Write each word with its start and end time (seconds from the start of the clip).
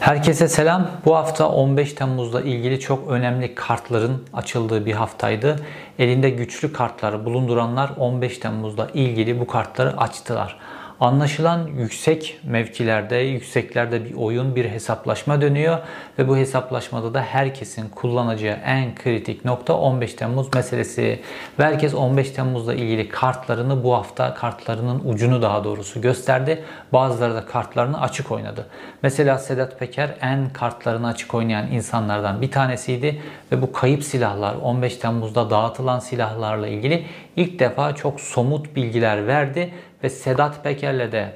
Herkese 0.00 0.48
selam. 0.48 0.90
Bu 1.04 1.16
hafta 1.16 1.48
15 1.48 1.92
Temmuz'la 1.92 2.40
ilgili 2.40 2.80
çok 2.80 3.08
önemli 3.08 3.54
kartların 3.54 4.24
açıldığı 4.32 4.86
bir 4.86 4.92
haftaydı. 4.92 5.56
Elinde 5.98 6.30
güçlü 6.30 6.72
kartları 6.72 7.24
bulunduranlar 7.24 7.90
15 7.96 8.38
Temmuz'la 8.38 8.88
ilgili 8.94 9.40
bu 9.40 9.46
kartları 9.46 9.96
açtılar. 9.96 10.58
Anlaşılan 11.00 11.66
yüksek 11.66 12.40
mevkilerde, 12.44 13.16
yükseklerde 13.16 14.04
bir 14.04 14.14
oyun, 14.14 14.56
bir 14.56 14.64
hesaplaşma 14.64 15.40
dönüyor 15.40 15.78
ve 16.18 16.28
bu 16.28 16.36
hesaplaşmada 16.36 17.14
da 17.14 17.22
herkesin 17.22 17.88
kullanacağı 17.88 18.56
en 18.64 18.94
kritik 18.94 19.44
nokta 19.44 19.74
15 19.74 20.14
Temmuz 20.14 20.54
meselesi. 20.54 21.20
Ve 21.58 21.64
herkes 21.64 21.94
15 21.94 22.30
Temmuz'la 22.30 22.74
ilgili 22.74 23.08
kartlarını 23.08 23.84
bu 23.84 23.94
hafta 23.94 24.34
kartlarının 24.34 25.02
ucunu 25.04 25.42
daha 25.42 25.64
doğrusu 25.64 26.00
gösterdi. 26.00 26.64
Bazıları 26.92 27.34
da 27.34 27.46
kartlarını 27.46 28.00
açık 28.00 28.30
oynadı. 28.30 28.66
Mesela 29.02 29.38
Sedat 29.38 29.78
Peker 29.78 30.10
en 30.20 30.50
kartlarını 30.50 31.06
açık 31.06 31.34
oynayan 31.34 31.72
insanlardan 31.72 32.42
bir 32.42 32.50
tanesiydi 32.50 33.22
ve 33.52 33.62
bu 33.62 33.72
kayıp 33.72 34.04
silahlar 34.04 34.54
15 34.54 34.96
Temmuz'da 34.96 35.50
dağıtılan 35.50 35.98
silahlarla 35.98 36.66
ilgili 36.66 37.06
ilk 37.36 37.58
defa 37.58 37.94
çok 37.94 38.20
somut 38.20 38.76
bilgiler 38.76 39.26
verdi 39.26 39.70
ve 40.04 40.10
Sedat 40.10 40.64
Peker'le 40.64 41.12
de 41.12 41.32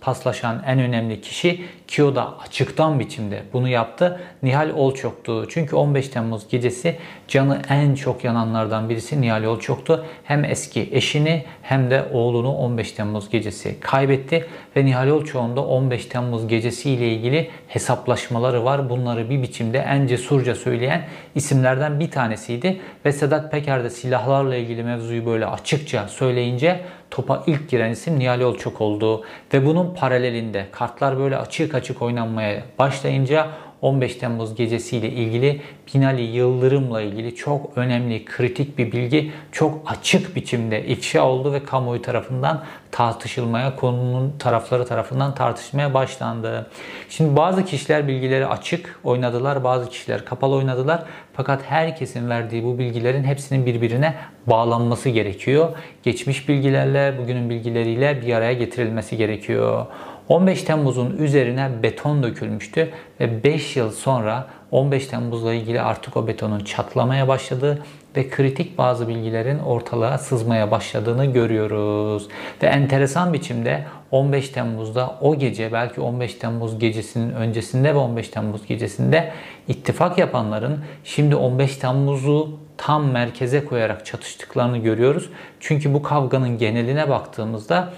paslaşan 0.00 0.62
en 0.66 0.78
önemli 0.78 1.20
kişi 1.20 1.64
Kyo'da 1.88 2.38
açıktan 2.38 3.00
biçimde 3.00 3.42
bunu 3.52 3.68
yaptı. 3.68 4.20
Nihal 4.42 4.70
Olçok'tu. 4.70 5.48
Çünkü 5.48 5.76
15 5.76 6.08
Temmuz 6.08 6.48
gecesi 6.48 6.96
canı 7.28 7.62
en 7.68 7.94
çok 7.94 8.24
yananlardan 8.24 8.88
birisi 8.88 9.20
Nihal 9.20 9.44
Olçok'tu. 9.44 10.06
Hem 10.24 10.44
eski 10.44 10.88
eşini 10.92 11.44
hem 11.62 11.90
de 11.90 12.04
oğlunu 12.12 12.52
15 12.52 12.92
Temmuz 12.92 13.30
gecesi 13.30 13.80
kaybetti 13.80 14.46
ve 14.76 14.84
Nihal 14.84 15.08
Olçok'un 15.08 15.56
da 15.56 15.64
15 15.64 16.06
Temmuz 16.06 16.48
gecesi 16.48 16.90
ile 16.90 17.08
ilgili 17.08 17.50
hesaplaşmaları 17.68 18.64
var. 18.64 18.90
Bunları 18.90 19.30
bir 19.30 19.42
biçimde 19.42 19.78
en 19.78 20.06
cesurca 20.06 20.54
söyleyen 20.54 21.04
isimlerden 21.34 22.00
bir 22.00 22.10
tanesiydi 22.10 22.80
ve 23.04 23.12
Sedat 23.12 23.52
Peker 23.52 23.84
de 23.84 23.90
silahlarla 23.90 24.56
ilgili 24.56 24.82
mevzuyu 24.82 25.26
böyle 25.26 25.46
açıkça 25.46 26.08
söyleyince 26.08 26.80
topa 27.10 27.42
ilk 27.46 27.68
giren 27.68 27.90
isim 27.90 28.18
Nihal 28.18 28.40
Olçok 28.40 28.80
oldu. 28.80 29.24
Ve 29.54 29.66
bunun 29.66 29.94
paralelinde 29.94 30.66
kartlar 30.72 31.18
böyle 31.18 31.36
açık 31.36 31.74
açık 31.74 32.02
oynanmaya 32.02 32.62
başlayınca 32.78 33.48
15 33.82 34.16
Temmuz 34.16 34.54
gecesiyle 34.54 35.08
ilgili 35.08 35.60
Binali 35.94 36.22
Yıldırım'la 36.22 37.02
ilgili 37.02 37.34
çok 37.34 37.78
önemli, 37.78 38.24
kritik 38.24 38.78
bir 38.78 38.92
bilgi 38.92 39.32
çok 39.52 39.82
açık 39.86 40.36
biçimde 40.36 40.86
ifşa 40.86 41.26
oldu 41.26 41.52
ve 41.52 41.64
kamuoyu 41.64 42.02
tarafından 42.02 42.64
tartışılmaya, 42.90 43.76
konunun 43.76 44.34
tarafları 44.38 44.86
tarafından 44.86 45.34
tartışmaya 45.34 45.94
başlandı. 45.94 46.70
Şimdi 47.08 47.36
bazı 47.36 47.64
kişiler 47.64 48.08
bilgileri 48.08 48.46
açık 48.46 49.00
oynadılar, 49.04 49.64
bazı 49.64 49.90
kişiler 49.90 50.24
kapalı 50.24 50.54
oynadılar. 50.54 51.02
Fakat 51.32 51.62
herkesin 51.62 52.28
verdiği 52.30 52.64
bu 52.64 52.78
bilgilerin 52.78 53.24
hepsinin 53.24 53.66
birbirine 53.66 54.14
bağlanması 54.46 55.08
gerekiyor. 55.08 55.68
Geçmiş 56.02 56.48
bilgilerle, 56.48 57.18
bugünün 57.18 57.50
bilgileriyle 57.50 58.22
bir 58.22 58.34
araya 58.34 58.52
getirilmesi 58.52 59.16
gerekiyor. 59.16 59.86
15 60.28 60.62
Temmuz'un 60.62 61.16
üzerine 61.16 61.70
beton 61.82 62.22
dökülmüştü 62.22 62.88
ve 63.20 63.44
5 63.44 63.76
yıl 63.76 63.90
sonra 63.90 64.46
15 64.70 65.06
Temmuz'la 65.06 65.54
ilgili 65.54 65.80
artık 65.80 66.16
o 66.16 66.26
betonun 66.26 66.58
çatlamaya 66.58 67.28
başladığı 67.28 67.82
ve 68.16 68.28
kritik 68.28 68.78
bazı 68.78 69.08
bilgilerin 69.08 69.58
ortalığa 69.58 70.18
sızmaya 70.18 70.70
başladığını 70.70 71.24
görüyoruz. 71.24 72.28
Ve 72.62 72.66
enteresan 72.66 73.32
biçimde 73.32 73.84
15 74.10 74.48
Temmuz'da 74.48 75.14
o 75.20 75.38
gece 75.38 75.72
belki 75.72 76.00
15 76.00 76.34
Temmuz 76.34 76.78
gecesinin 76.78 77.34
öncesinde 77.34 77.94
ve 77.94 77.98
15 77.98 78.28
Temmuz 78.28 78.66
gecesinde 78.66 79.32
ittifak 79.68 80.18
yapanların 80.18 80.78
şimdi 81.04 81.36
15 81.36 81.76
Temmuz'u 81.76 82.58
tam 82.76 83.10
merkeze 83.10 83.64
koyarak 83.64 84.06
çatıştıklarını 84.06 84.78
görüyoruz. 84.78 85.30
Çünkü 85.60 85.94
bu 85.94 86.02
kavganın 86.02 86.58
geneline 86.58 87.08
baktığımızda 87.08 87.92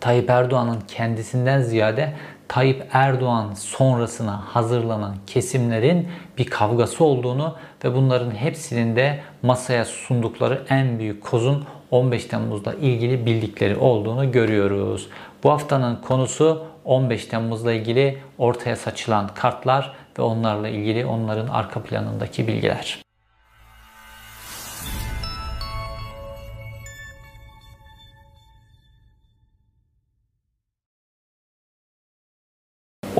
Tayyip 0.00 0.30
Erdoğan'ın 0.30 0.80
kendisinden 0.88 1.60
ziyade 1.60 2.12
Tayyip 2.48 2.86
Erdoğan 2.92 3.54
sonrasına 3.54 4.42
hazırlanan 4.46 5.16
kesimlerin 5.26 6.08
bir 6.38 6.44
kavgası 6.44 7.04
olduğunu 7.04 7.54
ve 7.84 7.94
bunların 7.94 8.30
hepsinin 8.30 8.96
de 8.96 9.20
masaya 9.42 9.84
sundukları 9.84 10.62
en 10.68 10.98
büyük 10.98 11.24
kozun 11.24 11.64
15 11.90 12.24
Temmuz'la 12.24 12.74
ilgili 12.74 13.26
bildikleri 13.26 13.76
olduğunu 13.76 14.32
görüyoruz. 14.32 15.08
Bu 15.44 15.50
haftanın 15.50 15.96
konusu 15.96 16.64
15 16.84 17.26
Temmuz'la 17.26 17.72
ilgili 17.72 18.18
ortaya 18.38 18.76
saçılan 18.76 19.28
kartlar 19.34 19.92
ve 20.18 20.22
onlarla 20.22 20.68
ilgili 20.68 21.06
onların 21.06 21.48
arka 21.48 21.82
planındaki 21.82 22.48
bilgiler. 22.48 23.05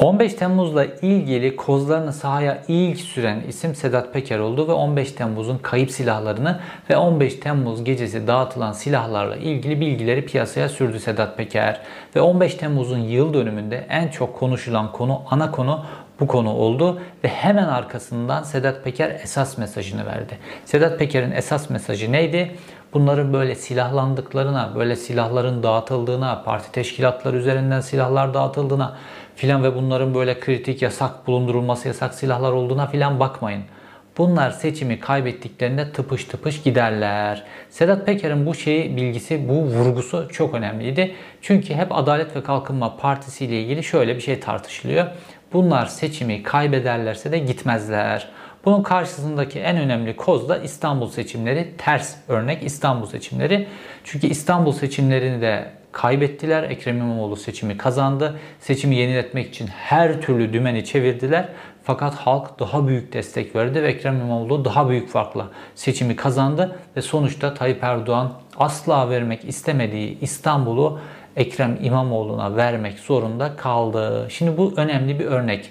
15 0.06 0.34
Temmuz'la 0.34 0.84
ilgili 0.84 1.56
kozlarını 1.56 2.12
sahaya 2.12 2.62
ilk 2.68 3.00
süren 3.00 3.40
isim 3.48 3.74
Sedat 3.74 4.12
Peker 4.12 4.38
oldu 4.38 4.68
ve 4.68 4.72
15 4.72 5.12
Temmuz'un 5.12 5.58
kayıp 5.58 5.90
silahlarını 5.90 6.60
ve 6.90 6.96
15 6.96 7.34
Temmuz 7.34 7.84
gecesi 7.84 8.26
dağıtılan 8.26 8.72
silahlarla 8.72 9.36
ilgili 9.36 9.80
bilgileri 9.80 10.26
piyasaya 10.26 10.68
sürdü 10.68 11.00
Sedat 11.00 11.36
Peker. 11.36 11.80
Ve 12.16 12.20
15 12.20 12.54
Temmuz'un 12.54 12.98
yıl 12.98 13.34
dönümünde 13.34 13.86
en 13.88 14.08
çok 14.08 14.38
konuşulan 14.38 14.92
konu, 14.92 15.22
ana 15.30 15.50
konu 15.50 15.84
bu 16.20 16.26
konu 16.26 16.50
oldu 16.50 17.00
ve 17.24 17.28
hemen 17.28 17.68
arkasından 17.68 18.42
Sedat 18.42 18.84
Peker 18.84 19.10
esas 19.10 19.58
mesajını 19.58 20.06
verdi. 20.06 20.38
Sedat 20.64 20.98
Peker'in 20.98 21.30
esas 21.30 21.70
mesajı 21.70 22.12
neydi? 22.12 22.56
Bunların 22.94 23.32
böyle 23.32 23.54
silahlandıklarına, 23.54 24.72
böyle 24.74 24.96
silahların 24.96 25.62
dağıtıldığına, 25.62 26.42
parti 26.42 26.72
teşkilatları 26.72 27.36
üzerinden 27.36 27.80
silahlar 27.80 28.34
dağıtıldığına 28.34 28.96
filan 29.36 29.62
ve 29.62 29.74
bunların 29.74 30.14
böyle 30.14 30.40
kritik 30.40 30.82
yasak 30.82 31.26
bulundurulması 31.26 31.88
yasak 31.88 32.14
silahlar 32.14 32.52
olduğuna 32.52 32.86
filan 32.86 33.20
bakmayın. 33.20 33.62
Bunlar 34.18 34.50
seçimi 34.50 35.00
kaybettiklerinde 35.00 35.92
tıpış 35.92 36.24
tıpış 36.24 36.62
giderler. 36.62 37.44
Sedat 37.70 38.06
Peker'in 38.06 38.46
bu 38.46 38.54
şeyi 38.54 38.96
bilgisi, 38.96 39.48
bu 39.48 39.54
vurgusu 39.54 40.28
çok 40.32 40.54
önemliydi. 40.54 41.14
Çünkü 41.42 41.74
hep 41.74 41.96
Adalet 41.96 42.36
ve 42.36 42.42
Kalkınma 42.42 42.96
Partisi 42.96 43.44
ile 43.44 43.62
ilgili 43.62 43.84
şöyle 43.84 44.16
bir 44.16 44.20
şey 44.20 44.40
tartışılıyor. 44.40 45.06
Bunlar 45.52 45.86
seçimi 45.86 46.42
kaybederlerse 46.42 47.32
de 47.32 47.38
gitmezler. 47.38 48.28
Bunun 48.64 48.82
karşısındaki 48.82 49.60
en 49.60 49.76
önemli 49.76 50.16
koz 50.16 50.48
da 50.48 50.58
İstanbul 50.58 51.08
seçimleri. 51.08 51.72
Ters 51.78 52.14
örnek 52.28 52.62
İstanbul 52.62 53.06
seçimleri. 53.06 53.68
Çünkü 54.04 54.26
İstanbul 54.26 54.72
seçimlerini 54.72 55.40
de 55.40 55.70
kaybettiler. 55.96 56.62
Ekrem 56.62 56.96
İmamoğlu 56.96 57.36
seçimi 57.36 57.76
kazandı. 57.76 58.38
Seçimi 58.60 58.96
yeniletmek 58.96 59.48
için 59.48 59.66
her 59.66 60.20
türlü 60.20 60.52
dümeni 60.52 60.84
çevirdiler. 60.84 61.48
Fakat 61.82 62.14
halk 62.14 62.58
daha 62.58 62.88
büyük 62.88 63.12
destek 63.12 63.56
verdi 63.56 63.82
ve 63.82 63.88
Ekrem 63.88 64.16
İmamoğlu 64.16 64.64
daha 64.64 64.88
büyük 64.88 65.08
farkla 65.08 65.46
seçimi 65.74 66.16
kazandı 66.16 66.78
ve 66.96 67.02
sonuçta 67.02 67.54
Tayyip 67.54 67.84
Erdoğan 67.84 68.32
asla 68.58 69.10
vermek 69.10 69.44
istemediği 69.44 70.20
İstanbul'u 70.20 71.00
Ekrem 71.36 71.78
İmamoğlu'na 71.82 72.56
vermek 72.56 72.98
zorunda 72.98 73.56
kaldı. 73.56 74.26
Şimdi 74.30 74.56
bu 74.56 74.74
önemli 74.76 75.18
bir 75.18 75.24
örnek. 75.24 75.70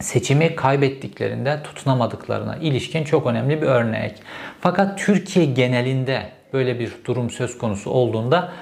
Seçimi 0.00 0.56
kaybettiklerinde 0.56 1.62
tutunamadıklarına 1.62 2.56
ilişkin 2.56 3.04
çok 3.04 3.26
önemli 3.26 3.62
bir 3.62 3.66
örnek. 3.66 4.14
Fakat 4.60 4.98
Türkiye 4.98 5.44
genelinde 5.46 6.38
böyle 6.52 6.78
bir 6.78 6.92
durum 7.04 7.30
söz 7.30 7.58
konusu 7.58 7.90
olduğunda 7.90 8.52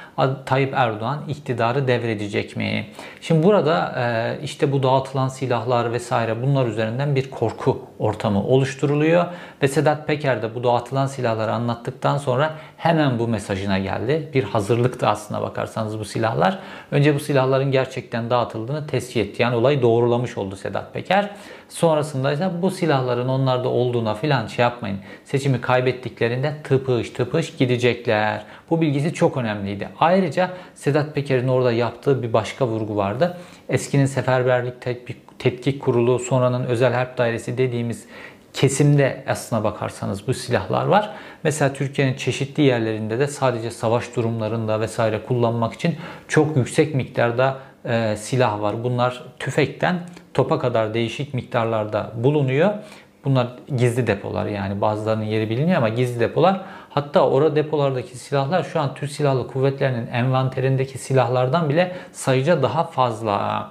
Tayyip 0.47 0.75
Erdoğan 0.75 1.19
iktidarı 1.28 1.88
devredecek 1.88 2.56
mi? 2.56 2.87
Şimdi 3.21 3.47
burada 3.47 3.94
e, 3.99 4.38
işte 4.44 4.72
bu 4.72 4.82
dağıtılan 4.82 5.28
silahlar 5.28 5.93
vesaire 5.93 6.43
bunlar 6.43 6.66
üzerinden 6.66 7.16
bir 7.16 7.30
korku 7.30 7.83
ortamı 7.98 8.45
oluşturuluyor 8.45 9.27
ve 9.63 9.68
Sedat 9.68 10.07
Peker 10.07 10.42
de 10.42 10.54
bu 10.54 10.65
dağıtılan 10.65 11.07
silahları 11.07 11.53
anlattıktan 11.53 12.18
sonra 12.18 12.54
hemen 12.77 13.18
bu 13.18 13.28
mesajına 13.28 13.78
geldi. 13.78 14.30
Bir 14.34 14.45
hazırlıktı 14.45 15.09
aslına 15.09 15.42
bakarsanız 15.42 15.98
bu 15.98 16.04
silahlar. 16.04 16.59
Önce 16.91 17.15
bu 17.15 17.21
silahların 17.21 17.71
gerçekten 17.71 18.30
dağıtıldığını 18.30 18.86
tescil 18.86 19.21
etti. 19.21 19.42
Yani 19.42 19.57
olayı 19.57 19.83
doğrulamış 19.83 20.39
oldu 20.39 20.57
Sedat 20.57 20.95
Peker. 20.95 21.30
Sonrasında 21.69 22.33
ise 22.33 22.51
bu 22.62 22.71
silahların 22.71 23.28
onlarda 23.28 23.69
olduğuna 23.69 24.15
filan 24.15 24.47
şey 24.47 24.62
yapmayın. 24.62 24.98
Seçimi 25.24 25.60
kaybettiklerinde 25.60 26.53
tıpış 26.65 27.10
tıpış 27.10 27.57
gidecekler. 27.57 28.42
Bu 28.71 28.80
bilgisi 28.80 29.15
çok 29.15 29.36
önemliydi. 29.36 29.89
Ayrıca 30.07 30.51
Sedat 30.75 31.15
Peker'in 31.15 31.49
orada 31.49 31.73
yaptığı 31.73 32.23
bir 32.23 32.33
başka 32.33 32.67
vurgu 32.67 32.97
vardı. 32.97 33.39
Eskinin 33.69 34.07
Seferberlik 34.07 34.75
Tetkik 35.39 35.83
Kurulu, 35.83 36.19
sonranın 36.19 36.65
Özel 36.65 36.93
Harp 36.93 37.19
Dairesi 37.19 37.59
dediğimiz 37.59 38.07
kesimde 38.53 39.25
aslına 39.29 39.65
bakarsanız 39.65 40.29
bu 40.29 40.35
silahlar 40.35 40.87
var. 40.87 41.11
Mesela 41.43 41.73
Türkiye'nin 41.73 42.15
çeşitli 42.15 42.63
yerlerinde 42.63 43.19
de 43.19 43.27
sadece 43.27 43.71
savaş 43.71 44.17
durumlarında 44.17 44.81
vesaire 44.81 45.23
kullanmak 45.23 45.75
için 45.75 45.97
çok 46.29 46.57
yüksek 46.57 46.95
miktarda 46.95 47.59
e, 47.85 48.17
silah 48.17 48.61
var. 48.61 48.85
Bunlar 48.85 49.25
tüfekten 49.39 50.01
topa 50.35 50.59
kadar 50.59 50.95
değişik 50.95 51.35
miktarlarda 51.35 52.13
bulunuyor. 52.17 52.75
Bunlar 53.25 53.49
gizli 53.77 54.07
depolar 54.07 54.47
yani 54.47 54.81
bazılarının 54.81 55.25
yeri 55.25 55.51
biliniyor 55.51 55.79
ama 55.79 55.89
gizli 55.89 56.21
depolar. 56.21 56.61
Hatta 56.97 57.28
orada 57.28 57.57
depolardaki 57.57 58.19
silahlar 58.19 58.63
şu 58.63 58.81
an 58.81 58.95
Türk 58.95 59.10
Silahlı 59.10 59.47
Kuvvetleri'nin 59.47 60.07
envanterindeki 60.07 60.98
silahlardan 60.98 61.69
bile 61.69 61.93
sayıca 62.13 62.63
daha 62.63 62.84
fazla. 62.84 63.71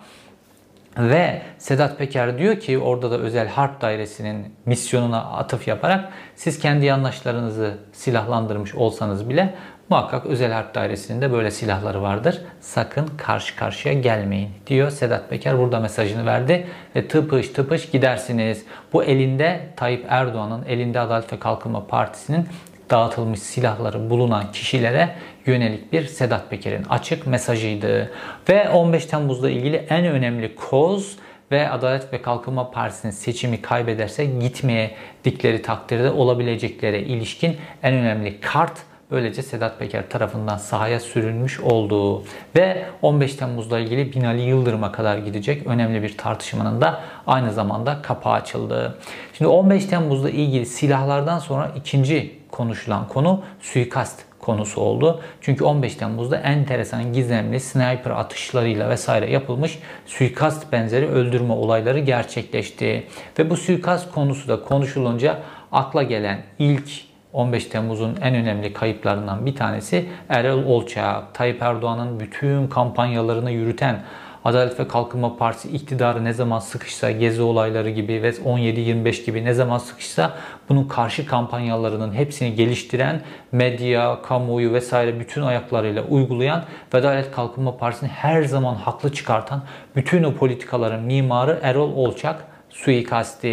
Ve 0.98 1.42
Sedat 1.58 1.98
Peker 1.98 2.38
diyor 2.38 2.60
ki 2.60 2.80
orada 2.80 3.12
da 3.12 3.18
özel 3.18 3.48
harp 3.48 3.82
dairesinin 3.82 4.56
misyonuna 4.66 5.24
atıf 5.24 5.68
yaparak 5.68 6.10
siz 6.36 6.60
kendi 6.60 6.86
yandaşlarınızı 6.86 7.78
silahlandırmış 7.94 8.76
olsanız 8.76 9.30
bile 9.30 9.54
muhakkak 9.90 10.26
özel 10.26 10.52
harp 10.52 10.76
dairesinin 10.76 11.22
de 11.22 11.32
böyle 11.32 11.52
silahları 11.52 12.02
vardır. 12.02 12.42
Sakın 12.62 13.08
karşı 13.18 13.56
karşıya 13.56 13.94
gelmeyin 13.94 14.50
diyor 14.68 14.90
Sedat 14.90 15.30
Peker 15.30 15.58
burada 15.58 15.80
mesajını 15.80 16.26
verdi 16.26 16.68
ve 16.96 17.08
tıpış 17.08 17.50
tıpış 17.50 17.90
gidersiniz. 17.90 18.66
Bu 18.94 19.04
elinde 19.04 19.70
Tayyip 19.76 20.06
Erdoğan'ın 20.10 20.66
elinde 20.66 21.00
Adalet 21.00 21.34
ve 21.34 21.40
Kalkınma 21.40 21.88
Partisi'nin 21.88 22.48
dağıtılmış 22.90 23.40
silahları 23.40 24.10
bulunan 24.10 24.52
kişilere 24.52 25.16
yönelik 25.46 25.94
bir 25.94 26.06
Sedat 26.06 26.50
Peker'in 26.50 26.84
açık 26.90 27.28
mesajıydı. 27.28 28.12
Ve 28.50 28.70
15 28.70 29.06
Temmuz'la 29.06 29.50
ilgili 29.50 29.76
en 29.76 30.06
önemli 30.06 30.56
koz 30.56 31.18
ve 31.52 31.70
Adalet 31.70 32.14
ve 32.14 32.22
Kalkınma 32.22 32.72
Partisi'nin 32.72 33.12
seçimi 33.12 33.62
kaybederse 33.62 34.26
gitmeye 34.26 34.96
dikleri 35.24 35.62
takdirde 35.62 36.12
olabileceklere 36.12 37.02
ilişkin 37.02 37.58
en 37.84 37.94
önemli 37.94 38.40
kart 38.40 38.74
böylece 39.12 39.42
Sedat 39.42 39.80
Peker 39.80 40.10
tarafından 40.10 40.58
sahaya 40.58 41.00
sürülmüş 41.00 41.60
olduğu 41.60 42.24
ve 42.56 42.86
15 43.02 43.36
Temmuz'la 43.36 43.80
ilgili 43.80 44.14
Binali 44.14 44.42
Yıldırım'a 44.42 44.92
kadar 44.92 45.18
gidecek 45.18 45.68
önemli 45.68 46.04
bir 46.04 46.18
tartışmanın 46.18 46.82
da 46.82 47.02
aynı 47.28 47.54
zamanda 47.54 48.02
kapağı 48.02 48.34
açıldı. 48.34 48.98
Şimdi 49.34 49.50
15 49.50 49.86
Temmuz'la 49.86 50.30
ilgili 50.30 50.66
silahlardan 50.66 51.40
sonra 51.40 51.72
ikinci 51.76 52.45
konuşulan 52.56 53.08
konu 53.08 53.44
suikast 53.60 54.22
konusu 54.40 54.82
oldu. 54.82 55.22
Çünkü 55.42 55.64
15 55.64 55.96
Temmuz'da 55.96 56.38
enteresan 56.38 57.14
gizemli 57.14 57.60
sniper 57.60 58.12
atışlarıyla 58.12 58.90
vesaire 58.90 59.32
yapılmış 59.32 59.80
suikast 60.06 60.72
benzeri 60.72 61.08
öldürme 61.08 61.54
olayları 61.54 62.00
gerçekleşti. 62.00 63.08
Ve 63.40 63.50
bu 63.50 63.58
suikast 63.58 64.12
konusu 64.12 64.48
da 64.48 64.62
konuşulunca 64.62 65.40
akla 65.72 66.04
gelen 66.04 66.44
ilk 66.60 66.90
15 67.34 67.66
Temmuz'un 67.66 68.16
en 68.22 68.36
önemli 68.36 68.74
kayıplarından 68.74 69.46
bir 69.46 69.56
tanesi 69.56 70.10
Erol 70.30 70.64
Olçak. 70.64 71.34
Tayyip 71.34 71.62
Erdoğan'ın 71.62 72.20
bütün 72.20 72.68
kampanyalarını 72.68 73.52
yürüten 73.52 74.04
Adalet 74.46 74.80
ve 74.80 74.88
Kalkınma 74.88 75.38
Partisi 75.38 75.70
iktidarı 75.70 76.24
ne 76.24 76.34
zaman 76.34 76.60
sıkışsa, 76.60 77.12
gezi 77.12 77.42
olayları 77.42 77.90
gibi 77.90 78.24
ve 78.24 78.30
17-25 78.30 79.26
gibi 79.26 79.46
ne 79.46 79.54
zaman 79.54 79.78
sıkışsa 79.78 80.34
bunun 80.70 80.84
karşı 80.84 81.26
kampanyalarının 81.26 82.14
hepsini 82.14 82.56
geliştiren, 82.56 83.22
medya, 83.52 84.22
kamuoyu 84.22 84.74
vesaire 84.74 85.20
bütün 85.20 85.42
ayaklarıyla 85.42 86.04
uygulayan 86.04 86.64
ve 86.94 86.98
Adalet 86.98 87.32
Kalkınma 87.32 87.78
Partisi'ni 87.78 88.10
her 88.10 88.44
zaman 88.44 88.76
haklı 88.76 89.14
çıkartan 89.14 89.64
bütün 89.96 90.24
o 90.24 90.34
politikaların 90.34 91.04
mimarı 91.04 91.60
Erol 91.62 91.96
Olçak 91.96 92.46
suikasti 92.70 93.48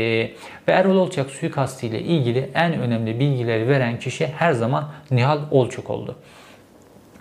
ve 0.69 0.73
Erol 0.73 0.97
Olçak 0.97 1.31
suikasti 1.31 1.87
ile 1.87 2.01
ilgili 2.01 2.51
en 2.55 2.73
önemli 2.73 3.21
bilgileri 3.21 3.69
veren 3.69 3.99
kişi 3.99 4.27
her 4.27 4.53
zaman 4.53 4.89
Nihal 5.11 5.39
Olçak 5.51 5.91
oldu. 5.91 6.17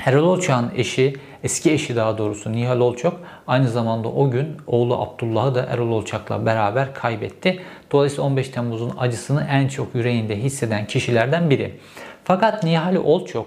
Erol 0.06 0.24
Olçak'ın 0.24 0.72
eşi, 0.76 1.14
eski 1.44 1.72
eşi 1.72 1.96
daha 1.96 2.18
doğrusu 2.18 2.52
Nihal 2.52 2.80
Olçak 2.80 3.14
aynı 3.48 3.68
zamanda 3.68 4.08
o 4.08 4.32
gün 4.32 4.58
oğlu 4.68 5.02
Abdullah'ı 5.02 5.56
da 5.56 5.66
Erol 5.66 5.92
Olçak'la 5.92 6.46
beraber 6.46 6.94
kaybetti. 6.94 7.62
Dolayısıyla 7.92 8.24
15 8.24 8.50
Temmuz'un 8.50 8.92
acısını 8.98 9.48
en 9.50 9.68
çok 9.68 9.96
yüreğinde 9.96 10.36
hisseden 10.36 10.88
kişilerden 10.88 11.50
biri. 11.50 11.80
Fakat 12.24 12.64
Nihal 12.64 12.96
Olçak 12.96 13.46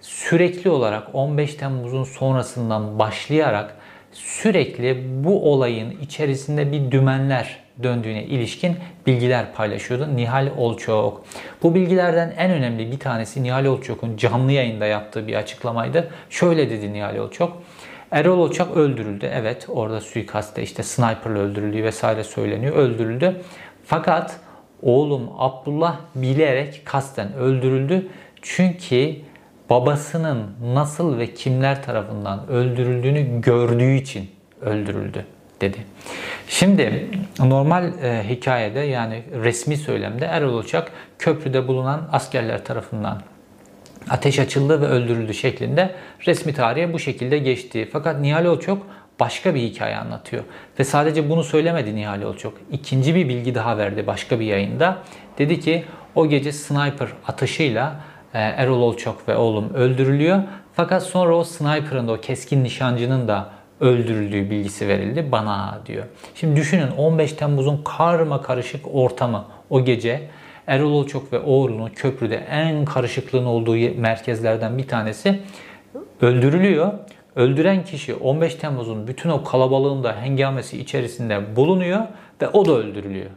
sürekli 0.00 0.70
olarak 0.70 1.14
15 1.14 1.54
Temmuz'un 1.54 2.04
sonrasından 2.04 2.98
başlayarak 2.98 3.76
sürekli 4.12 5.04
bu 5.24 5.52
olayın 5.52 5.90
içerisinde 6.00 6.72
bir 6.72 6.90
dümenler 6.90 7.65
döndüğüne 7.82 8.24
ilişkin 8.24 8.76
bilgiler 9.06 9.54
paylaşıyordu 9.54 10.16
Nihal 10.16 10.48
Olçok. 10.56 11.24
Bu 11.62 11.74
bilgilerden 11.74 12.34
en 12.38 12.50
önemli 12.50 12.92
bir 12.92 12.98
tanesi 12.98 13.42
Nihal 13.42 13.64
Olçok'un 13.64 14.16
canlı 14.16 14.52
yayında 14.52 14.86
yaptığı 14.86 15.26
bir 15.26 15.34
açıklamaydı. 15.34 16.10
Şöyle 16.30 16.70
dedi 16.70 16.92
Nihal 16.92 17.16
Olçok. 17.16 17.62
Erol 18.10 18.38
Olçak 18.38 18.76
öldürüldü. 18.76 19.30
Evet 19.32 19.66
orada 19.68 20.00
suikastte 20.00 20.62
işte 20.62 20.82
sniperle 20.82 21.38
öldürüldüğü 21.38 21.84
vesaire 21.84 22.24
söyleniyor. 22.24 22.76
Öldürüldü. 22.76 23.42
Fakat 23.84 24.36
oğlum 24.82 25.30
Abdullah 25.38 25.96
bilerek 26.14 26.82
kasten 26.84 27.34
öldürüldü. 27.34 28.08
Çünkü 28.42 29.14
babasının 29.70 30.46
nasıl 30.74 31.18
ve 31.18 31.34
kimler 31.34 31.82
tarafından 31.82 32.48
öldürüldüğünü 32.48 33.40
gördüğü 33.40 33.94
için 33.94 34.30
öldürüldü 34.60 35.35
dedi. 35.60 35.78
Şimdi 36.48 37.08
normal 37.38 37.84
e, 38.02 38.28
hikayede 38.28 38.80
yani 38.80 39.22
resmi 39.42 39.76
söylemde 39.76 40.24
Erol 40.24 40.52
Olçak 40.54 40.92
köprüde 41.18 41.68
bulunan 41.68 42.08
askerler 42.12 42.64
tarafından 42.64 43.22
ateş 44.10 44.38
açıldı 44.38 44.80
ve 44.80 44.86
öldürüldü 44.86 45.34
şeklinde 45.34 45.94
resmi 46.26 46.54
tarihe 46.54 46.92
bu 46.92 46.98
şekilde 46.98 47.38
geçti. 47.38 47.88
Fakat 47.92 48.20
Nihal 48.20 48.44
Olçok 48.44 48.86
başka 49.20 49.54
bir 49.54 49.60
hikaye 49.60 49.96
anlatıyor. 49.96 50.44
Ve 50.78 50.84
sadece 50.84 51.30
bunu 51.30 51.44
söylemedi 51.44 51.94
Nihal 51.94 52.22
Olçok. 52.22 52.54
İkinci 52.72 53.14
bir 53.14 53.28
bilgi 53.28 53.54
daha 53.54 53.78
verdi 53.78 54.06
başka 54.06 54.40
bir 54.40 54.44
yayında. 54.44 54.98
Dedi 55.38 55.60
ki 55.60 55.84
o 56.14 56.28
gece 56.28 56.52
sniper 56.52 57.08
atışıyla 57.26 58.00
e, 58.34 58.38
Erol 58.38 58.82
Olçok 58.82 59.28
ve 59.28 59.36
oğlum 59.36 59.74
öldürülüyor. 59.74 60.42
Fakat 60.74 61.02
sonra 61.02 61.36
o 61.36 61.44
sniper'ın 61.44 62.08
da 62.08 62.12
o 62.12 62.20
keskin 62.20 62.64
nişancının 62.64 63.28
da 63.28 63.50
öldürüldüğü 63.80 64.50
bilgisi 64.50 64.88
verildi 64.88 65.32
bana 65.32 65.80
diyor. 65.86 66.04
Şimdi 66.34 66.56
düşünün 66.56 66.90
15 66.90 67.32
Temmuz'un 67.32 67.82
karma 67.84 68.42
karışık 68.42 68.94
ortamı 68.94 69.44
o 69.70 69.84
gece 69.84 70.28
Erol 70.66 70.92
Olçok 70.92 71.32
ve 71.32 71.40
oğlunu 71.40 71.90
köprüde 71.94 72.36
en 72.36 72.84
karışıklığın 72.84 73.44
olduğu 73.44 73.76
merkezlerden 74.00 74.78
bir 74.78 74.88
tanesi 74.88 75.40
öldürülüyor. 76.20 76.92
Öldüren 77.36 77.84
kişi 77.84 78.14
15 78.14 78.54
Temmuz'un 78.54 79.06
bütün 79.06 79.30
o 79.30 79.44
kalabalığında 79.44 80.20
hengamesi 80.20 80.78
içerisinde 80.78 81.56
bulunuyor 81.56 82.00
ve 82.42 82.48
o 82.48 82.66
da 82.66 82.72
öldürülüyor 82.72 83.30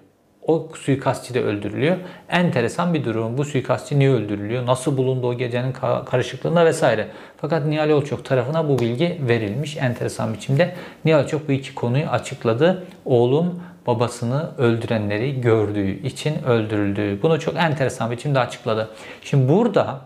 o 0.48 0.70
suikastçı 0.76 1.34
da 1.34 1.40
öldürülüyor. 1.40 1.98
Enteresan 2.30 2.94
bir 2.94 3.06
durum. 3.06 3.38
Bu 3.38 3.46
suikastçı 3.46 4.00
niye 4.00 4.10
öldürülüyor? 4.10 4.66
Nasıl 4.66 4.98
bulundu 4.98 5.28
o 5.28 5.34
gecenin 5.34 5.74
karışıklığında 6.06 6.66
vesaire. 6.66 7.08
Fakat 7.38 7.66
Nihal 7.66 7.90
Olçok 7.90 8.26
tarafına 8.26 8.70
bu 8.70 8.80
bilgi 8.80 9.22
verilmiş 9.28 9.78
enteresan 9.78 10.34
biçimde. 10.34 10.76
Nihal 11.06 11.24
Olçok 11.24 11.48
bu 11.50 11.52
iki 11.52 11.76
konuyu 11.76 12.06
açıkladı. 12.06 12.88
Oğlum 13.06 13.64
babasını 13.88 14.50
öldürenleri 14.58 15.42
gördüğü 15.42 16.08
için 16.08 16.44
öldürüldü. 16.44 17.20
Bunu 17.22 17.40
çok 17.40 17.56
enteresan 17.56 18.12
biçimde 18.12 18.40
açıkladı. 18.40 18.90
Şimdi 19.22 19.50
burada 19.50 20.02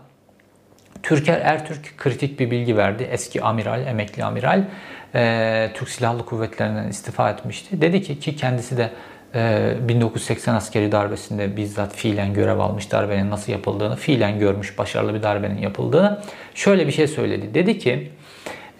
Türker 1.02 1.40
Ertürk 1.40 1.98
kritik 1.98 2.40
bir 2.40 2.50
bilgi 2.50 2.76
verdi. 2.76 3.08
Eski 3.10 3.42
amiral, 3.42 3.86
emekli 3.86 4.24
amiral. 4.24 4.64
Türk 5.74 5.88
Silahlı 5.88 6.24
Kuvvetleri'nden 6.24 6.88
istifa 6.88 7.30
etmişti. 7.30 7.80
Dedi 7.80 8.02
ki 8.02 8.20
ki 8.20 8.36
kendisi 8.36 8.76
de 8.76 8.90
1980 9.34 10.52
ee, 10.52 10.56
askeri 10.56 10.92
darbesinde 10.92 11.56
bizzat 11.56 11.94
fiilen 11.94 12.34
görev 12.34 12.58
almış 12.58 12.92
darbenin 12.92 13.30
nasıl 13.30 13.52
yapıldığını, 13.52 13.96
fiilen 13.96 14.38
görmüş 14.38 14.78
başarılı 14.78 15.14
bir 15.14 15.22
darbenin 15.22 15.58
yapıldığını 15.58 16.20
şöyle 16.54 16.86
bir 16.86 16.92
şey 16.92 17.06
söyledi. 17.06 17.54
Dedi 17.54 17.78
ki 17.78 18.10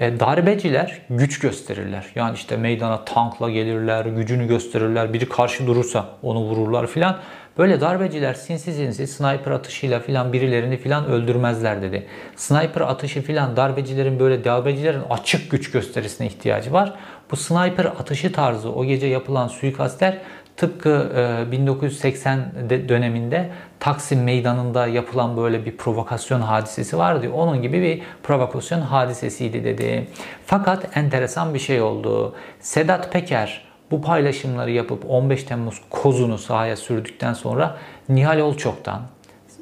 e, 0.01 0.21
darbeciler 0.21 1.01
güç 1.11 1.39
gösterirler. 1.39 2.07
Yani 2.15 2.35
işte 2.35 2.57
meydana 2.57 3.05
tankla 3.05 3.51
gelirler, 3.51 4.07
gücünü 4.07 4.49
gösterirler. 4.49 5.13
Biri 5.13 5.29
karşı 5.29 5.67
durursa 5.67 6.07
onu 6.23 6.41
vururlar 6.41 6.87
filan. 6.87 7.19
Böyle 7.59 7.81
darbeciler 7.81 8.35
sinsi 8.35 8.73
sinsi 8.73 9.07
sniper 9.07 9.51
atışıyla 9.51 10.01
filan 10.01 10.33
birilerini 10.33 10.77
filan 10.77 11.07
öldürmezler 11.07 11.83
dedi. 11.83 12.07
Sniper 12.37 12.81
atışı 12.81 13.23
filan 13.23 13.57
darbecilerin 13.57 14.21
böyle 14.21 14.45
darbecilerin 14.45 15.03
açık 15.11 15.51
güç 15.51 15.71
gösterisine 15.71 16.27
ihtiyacı 16.27 16.73
var. 16.73 16.95
Bu 17.31 17.37
sniper 17.37 17.85
atışı 17.85 18.33
tarzı 18.33 18.73
o 18.73 18.85
gece 18.85 19.07
yapılan 19.07 19.49
suikastler 19.49 20.19
Tıpkı 20.57 21.11
1980 21.53 22.53
e, 22.71 22.89
döneminde 22.89 23.51
Taksim 23.81 24.25
Meydanı'nda 24.25 24.87
yapılan 24.87 25.37
böyle 25.37 25.67
bir 25.67 25.77
provokasyon 25.77 26.41
hadisesi 26.41 26.99
vardı. 26.99 27.31
Onun 27.35 27.63
gibi 27.63 27.83
bir 27.83 28.03
provokasyon 28.23 28.81
hadisesiydi 28.81 29.65
dedi. 29.65 30.09
Fakat 30.47 30.97
enteresan 30.97 31.55
bir 31.55 31.59
şey 31.59 31.83
oldu. 31.83 32.35
Sedat 32.61 33.13
Peker 33.13 33.65
bu 33.91 34.03
paylaşımları 34.03 34.71
yapıp 34.71 35.11
15 35.11 35.45
Temmuz 35.45 35.81
kozunu 35.91 36.39
sahaya 36.39 36.77
sürdükten 36.77 37.33
sonra 37.33 37.77
Nihal 38.09 38.39
Olçok'tan 38.39 39.03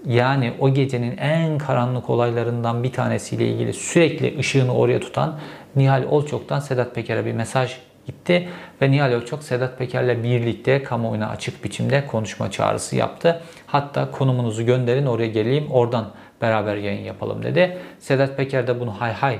yani 0.07 0.53
o 0.61 0.75
gecenin 0.75 1.17
en 1.17 1.59
karanlık 1.59 2.11
olaylarından 2.11 2.83
bir 2.83 2.93
tanesiyle 2.93 3.49
ilgili 3.49 3.73
sürekli 3.73 4.39
ışığını 4.39 4.75
oraya 4.75 5.01
tutan 5.01 5.39
Nihal 5.77 6.05
Olçok'tan 6.11 6.61
Sedat 6.61 6.95
Peker'e 6.95 7.25
bir 7.25 7.33
mesaj 7.33 7.77
gitti 8.06 8.49
ve 8.82 8.90
Nihal 8.90 9.11
Ölçok 9.11 9.42
Sedat 9.42 9.78
Peker'le 9.78 10.23
birlikte 10.23 10.82
kamuoyuna 10.82 11.28
açık 11.28 11.64
biçimde 11.64 12.06
konuşma 12.06 12.50
çağrısı 12.50 12.97
yaptı. 12.97 13.42
Hatta 13.66 14.11
konumunuzu 14.11 14.66
gönderin 14.66 15.06
oraya 15.06 15.28
geleyim 15.28 15.71
oradan 15.71 16.11
beraber 16.42 16.76
yayın 16.76 17.04
yapalım 17.04 17.42
dedi. 17.42 17.78
Sedat 17.99 18.37
Peker 18.37 18.66
de 18.66 18.80
bunu 18.80 19.00
hay 19.00 19.12
hay 19.12 19.38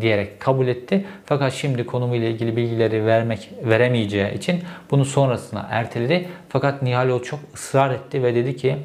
diyerek 0.00 0.40
kabul 0.40 0.68
etti. 0.68 1.06
Fakat 1.24 1.52
şimdi 1.52 1.86
konumuyla 1.86 2.28
ilgili 2.28 2.56
bilgileri 2.56 3.06
vermek 3.06 3.50
veremeyeceği 3.64 4.34
için 4.34 4.62
bunu 4.90 5.04
sonrasına 5.04 5.66
erteledi. 5.70 6.28
Fakat 6.48 6.82
Nihal 6.82 7.22
çok 7.22 7.40
ısrar 7.54 7.90
etti 7.90 8.22
ve 8.22 8.34
dedi 8.34 8.56
ki 8.56 8.76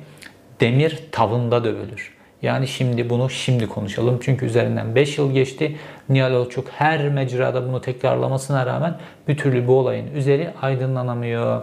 demir 0.59 0.99
tavında 1.11 1.63
dövülür. 1.63 2.13
Yani 2.41 2.67
şimdi 2.67 3.09
bunu 3.09 3.29
şimdi 3.29 3.67
konuşalım. 3.67 4.19
Çünkü 4.21 4.45
üzerinden 4.45 4.95
5 4.95 5.17
yıl 5.17 5.33
geçti. 5.33 5.75
Nihal 6.09 6.31
Olçuk 6.31 6.67
her 6.69 7.09
mecrada 7.09 7.67
bunu 7.67 7.81
tekrarlamasına 7.81 8.65
rağmen 8.65 8.97
bir 9.27 9.37
türlü 9.37 9.67
bu 9.67 9.79
olayın 9.79 10.15
üzeri 10.15 10.49
aydınlanamıyor. 10.61 11.61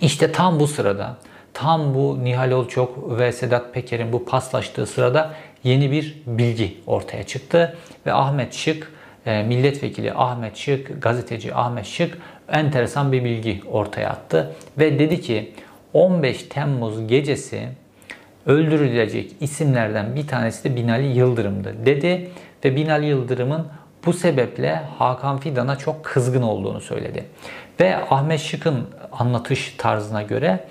İşte 0.00 0.32
tam 0.32 0.60
bu 0.60 0.66
sırada, 0.66 1.16
tam 1.54 1.94
bu 1.94 2.24
Nihal 2.24 2.50
Olçok 2.50 3.18
ve 3.18 3.32
Sedat 3.32 3.74
Peker'in 3.74 4.12
bu 4.12 4.24
paslaştığı 4.24 4.86
sırada 4.86 5.34
yeni 5.64 5.90
bir 5.90 6.22
bilgi 6.26 6.76
ortaya 6.86 7.22
çıktı. 7.22 7.76
Ve 8.06 8.12
Ahmet 8.12 8.54
Şık, 8.54 8.92
e, 9.26 9.42
milletvekili 9.42 10.12
Ahmet 10.12 10.56
Şık, 10.56 11.02
gazeteci 11.02 11.54
Ahmet 11.54 11.86
Şık 11.86 12.18
enteresan 12.48 13.12
bir 13.12 13.24
bilgi 13.24 13.60
ortaya 13.70 14.10
attı. 14.10 14.54
Ve 14.78 14.98
dedi 14.98 15.20
ki 15.20 15.52
15 15.92 16.42
Temmuz 16.42 17.06
gecesi 17.06 17.68
öldürülecek 18.46 19.32
isimlerden 19.40 20.16
bir 20.16 20.26
tanesi 20.26 20.64
de 20.64 20.76
Binali 20.76 21.06
Yıldırım'dı 21.06 21.74
dedi 21.86 22.30
ve 22.64 22.76
Binali 22.76 23.06
Yıldırım'ın 23.06 23.66
bu 24.06 24.12
sebeple 24.12 24.82
Hakan 24.98 25.38
Fidan'a 25.38 25.76
çok 25.78 26.04
kızgın 26.04 26.42
olduğunu 26.42 26.80
söyledi. 26.80 27.24
Ve 27.80 27.96
Ahmet 27.96 28.40
Şık'ın 28.40 28.86
anlatış 29.12 29.74
tarzına 29.78 30.22
göre 30.22 30.64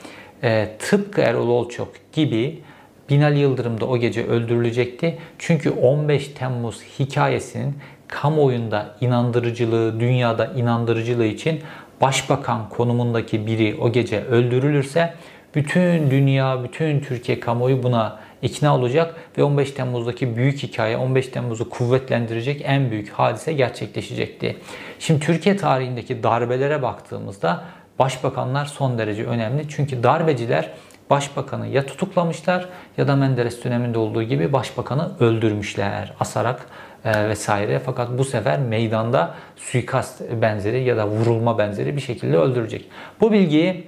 e, 0.43 0.69
tıpkı 0.79 1.21
Erol 1.21 1.47
Olçok 1.47 1.93
gibi 2.13 2.61
Binali 3.09 3.39
Yıldırım 3.39 3.81
da 3.81 3.85
o 3.85 3.97
gece 3.97 4.27
öldürülecekti. 4.27 5.17
Çünkü 5.39 5.69
15 5.69 6.27
Temmuz 6.27 6.81
hikayesinin 6.99 7.77
kamuoyunda 8.07 8.95
inandırıcılığı, 9.01 9.99
dünyada 9.99 10.45
inandırıcılığı 10.45 11.25
için 11.25 11.61
başbakan 12.01 12.69
konumundaki 12.69 13.47
biri 13.47 13.77
o 13.81 13.91
gece 13.91 14.23
öldürülürse 14.23 15.13
bütün 15.55 16.11
dünya, 16.11 16.63
bütün 16.63 16.99
Türkiye 16.99 17.39
kamuoyu 17.39 17.83
buna 17.83 18.19
ikna 18.41 18.75
olacak 18.75 19.15
ve 19.37 19.43
15 19.43 19.71
Temmuz'daki 19.71 20.35
büyük 20.35 20.63
hikaye 20.63 20.97
15 20.97 21.27
Temmuz'u 21.27 21.69
kuvvetlendirecek 21.69 22.61
en 22.65 22.91
büyük 22.91 23.09
hadise 23.09 23.53
gerçekleşecekti. 23.53 24.57
Şimdi 24.99 25.25
Türkiye 25.25 25.57
tarihindeki 25.57 26.23
darbelere 26.23 26.81
baktığımızda 26.81 27.63
başbakanlar 27.99 28.65
son 28.65 28.97
derece 28.97 29.25
önemli. 29.25 29.69
Çünkü 29.69 30.03
darbeciler 30.03 30.71
başbakanı 31.09 31.67
ya 31.67 31.85
tutuklamışlar 31.85 32.69
ya 32.97 33.07
da 33.07 33.15
Menderes 33.15 33.63
döneminde 33.63 33.97
olduğu 33.97 34.23
gibi 34.23 34.53
başbakanı 34.53 35.11
öldürmüşler 35.19 36.13
asarak 36.19 36.65
e, 37.05 37.29
vesaire. 37.29 37.79
Fakat 37.79 38.17
bu 38.17 38.23
sefer 38.25 38.59
meydanda 38.59 39.33
suikast 39.55 40.21
benzeri 40.41 40.83
ya 40.83 40.97
da 40.97 41.07
vurulma 41.07 41.57
benzeri 41.57 41.95
bir 41.95 42.01
şekilde 42.01 42.37
öldürecek. 42.37 42.89
Bu 43.21 43.31
bilgiyi 43.31 43.87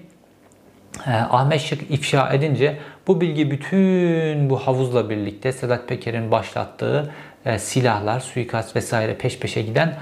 e, 1.07 1.11
Ahmet 1.11 1.61
Şık 1.61 1.91
ifşa 1.91 2.33
edince 2.33 2.77
bu 3.09 3.21
bilgi 3.21 3.51
bütün 3.51 4.49
bu 4.49 4.57
havuzla 4.57 5.09
birlikte 5.09 5.51
Sedat 5.51 5.87
Peker'in 5.87 6.31
başlattığı 6.31 7.13
e, 7.45 7.59
silahlar, 7.59 8.19
suikast 8.19 8.75
vesaire 8.75 9.15
peş 9.15 9.39
peşe 9.39 9.61
giden 9.61 9.97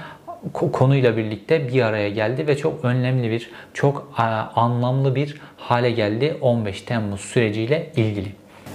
konuyla 0.52 1.16
birlikte 1.16 1.68
bir 1.68 1.82
araya 1.82 2.08
geldi 2.08 2.46
ve 2.46 2.56
çok 2.56 2.84
önemli 2.84 3.30
bir, 3.30 3.50
çok 3.74 4.12
anlamlı 4.54 5.14
bir 5.14 5.40
hale 5.56 5.90
geldi 5.90 6.38
15 6.40 6.82
Temmuz 6.82 7.20
süreciyle 7.20 7.92
ilgili. 7.96 8.28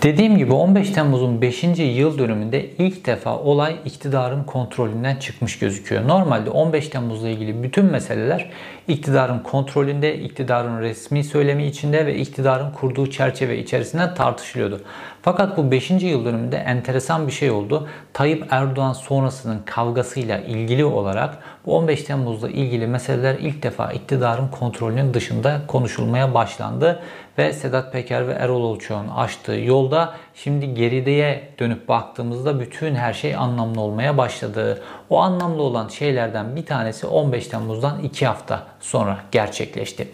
Dediğim 0.04 0.38
gibi 0.38 0.54
15 0.54 0.90
Temmuz'un 0.90 1.42
5. 1.42 1.64
yıl 1.78 2.18
dönümünde 2.18 2.66
ilk 2.66 3.06
defa 3.06 3.38
olay 3.38 3.76
iktidarın 3.86 4.44
kontrolünden 4.44 5.16
çıkmış 5.16 5.60
gözüküyor. 5.60 6.08
Normalde 6.08 6.50
15 6.50 6.88
Temmuz'la 6.88 7.30
ilgili 7.30 7.64
bütün 7.64 7.86
meseleler 7.86 8.50
iktidarın 8.88 9.40
kontrolünde, 9.40 10.18
iktidarın 10.20 10.82
resmi 10.82 11.24
söylemi 11.24 11.66
içinde 11.66 12.06
ve 12.06 12.16
iktidarın 12.16 12.72
kurduğu 12.72 13.10
çerçeve 13.10 13.58
içerisinde 13.58 14.14
tartışılıyordu. 14.14 14.82
Fakat 15.22 15.58
bu 15.58 15.72
5. 15.72 15.90
yıl 15.90 16.26
dönümünde 16.26 16.58
enteresan 16.58 17.28
bir 17.28 17.32
şey 17.32 17.52
oldu. 17.52 17.88
Tayyip 18.14 18.46
Erdoğan 18.50 18.94
sonrasının 18.94 19.60
kavgasıyla 19.66 20.38
ilgili 20.38 20.86
olarak 20.86 21.38
bu 21.66 21.78
15 21.78 22.04
Temmuz'la 22.04 22.50
ilgili 22.50 22.88
meseleler 22.88 23.36
ilk 23.40 23.64
defa 23.64 23.92
iktidarın 23.92 24.48
kontrolünün 24.48 25.14
dışında 25.14 25.62
konuşulmaya 25.68 26.34
başlandı 26.34 27.00
ve 27.38 27.54
Sedat 27.54 27.94
Peker 27.94 28.28
ve 28.28 28.32
Erol 28.34 28.64
Olçoğ'un 28.64 29.08
açtığı 29.08 29.56
yolda 29.56 30.14
şimdi 30.36 30.74
gerideye 30.74 31.50
dönüp 31.60 31.88
baktığımızda 31.88 32.60
bütün 32.60 32.96
her 32.96 33.14
şey 33.14 33.36
anlamlı 33.36 33.82
olmaya 33.82 34.18
başladı. 34.18 34.84
O 35.10 35.20
anlamlı 35.20 35.62
olan 35.62 35.88
şeylerden 35.88 36.56
bir 36.56 36.66
tanesi 36.66 37.08
15 37.08 37.48
Temmuz'dan 37.48 38.00
2 38.00 38.26
hafta 38.26 38.64
sonra 38.80 39.18
gerçekleşti. 39.32 40.08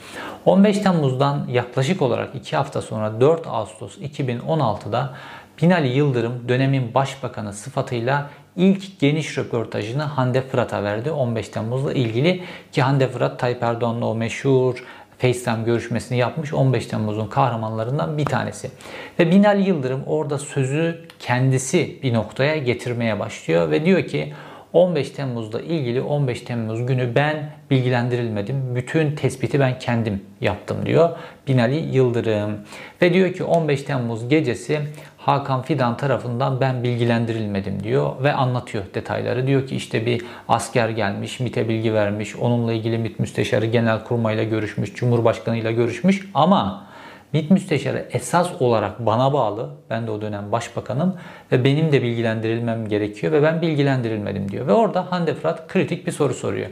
15 0.46 0.78
Temmuz'dan 0.80 1.48
yaklaşık 1.52 2.02
olarak 2.02 2.36
2 2.36 2.56
hafta 2.56 2.82
sonra 2.82 3.22
4 3.22 3.48
Ağustos 3.48 3.98
2016'da 3.98 5.14
Binali 5.62 5.88
Yıldırım 5.88 6.50
dönemin 6.50 6.94
başbakanı 6.94 7.54
sıfatıyla 7.54 8.30
ilk 8.56 9.00
geniş 9.00 9.38
röportajını 9.38 10.04
Hande 10.04 10.42
Fırat'a 10.42 10.84
verdi 10.84 11.12
15 11.12 11.50
Temmuz'la 11.50 11.94
ilgili 11.94 12.44
ki 12.72 12.82
Hande 12.82 13.08
Fırat 13.08 13.40
Tayyip 13.40 13.64
Erdoğan'la 13.64 14.06
o 14.06 14.16
meşhur 14.16 14.84
FaceTime 15.20 15.64
görüşmesini 15.64 16.18
yapmış 16.18 16.54
15 16.54 16.86
Temmuz'un 16.86 17.28
kahramanlarından 17.28 18.18
bir 18.18 18.26
tanesi. 18.26 18.72
Ve 19.20 19.32
Binali 19.32 19.70
Yıldırım 19.70 20.04
orada 20.06 20.38
sözü 20.38 21.02
kendisi 21.20 22.00
bir 22.04 22.14
noktaya 22.14 22.58
getirmeye 22.58 23.20
başlıyor 23.20 23.72
ve 23.72 23.86
diyor 23.86 24.04
ki 24.04 24.34
15 24.74 25.10
Temmuz'da 25.10 25.62
ilgili 25.62 26.02
15 26.02 26.42
Temmuz 26.42 26.86
günü 26.86 27.16
ben 27.16 27.50
bilgilendirilmedim. 27.70 28.76
Bütün 28.76 29.16
tespiti 29.16 29.60
ben 29.60 29.80
kendim 29.80 30.22
yaptım 30.42 30.78
diyor 30.86 31.10
Binali 31.48 31.76
Yıldırım. 31.76 32.58
Ve 33.02 33.14
diyor 33.14 33.34
ki 33.34 33.44
15 33.44 33.84
Temmuz 33.84 34.30
gecesi 34.30 34.80
Hakan 35.18 35.62
Fidan 35.62 35.98
tarafından 35.98 36.62
ben 36.62 36.84
bilgilendirilmedim 36.84 37.84
diyor 37.84 38.24
ve 38.24 38.34
anlatıyor 38.34 38.84
detayları. 38.94 39.48
Diyor 39.48 39.68
ki 39.68 39.76
işte 39.76 40.06
bir 40.06 40.26
asker 40.48 40.90
gelmiş, 40.90 41.40
MİT'e 41.40 41.70
bilgi 41.70 41.94
vermiş, 41.94 42.36
onunla 42.36 42.74
ilgili 42.74 42.98
MİT 42.98 43.20
Müsteşarı 43.20 43.66
genel 43.66 44.04
kurmayla 44.04 44.44
görüşmüş, 44.44 44.94
Cumhurbaşkanı 44.94 45.58
ile 45.58 45.74
görüşmüş 45.74 46.30
ama 46.34 46.89
MİT 47.34 47.52
Müsteşarı 47.52 48.06
esas 48.12 48.62
olarak 48.62 49.06
bana 49.06 49.34
bağlı. 49.34 49.70
Ben 49.90 50.08
de 50.08 50.12
o 50.12 50.22
dönem 50.22 50.52
başbakanım 50.52 51.16
ve 51.52 51.64
benim 51.64 51.92
de 51.92 52.02
bilgilendirilmem 52.02 52.88
gerekiyor 52.88 53.34
ve 53.34 53.44
ben 53.44 53.62
bilgilendirilmedim 53.62 54.52
diyor. 54.52 54.68
Ve 54.68 54.74
orada 54.74 55.12
Hande 55.12 55.34
Fırat 55.34 55.68
kritik 55.68 56.08
bir 56.08 56.12
soru 56.12 56.34
soruyor. 56.34 56.70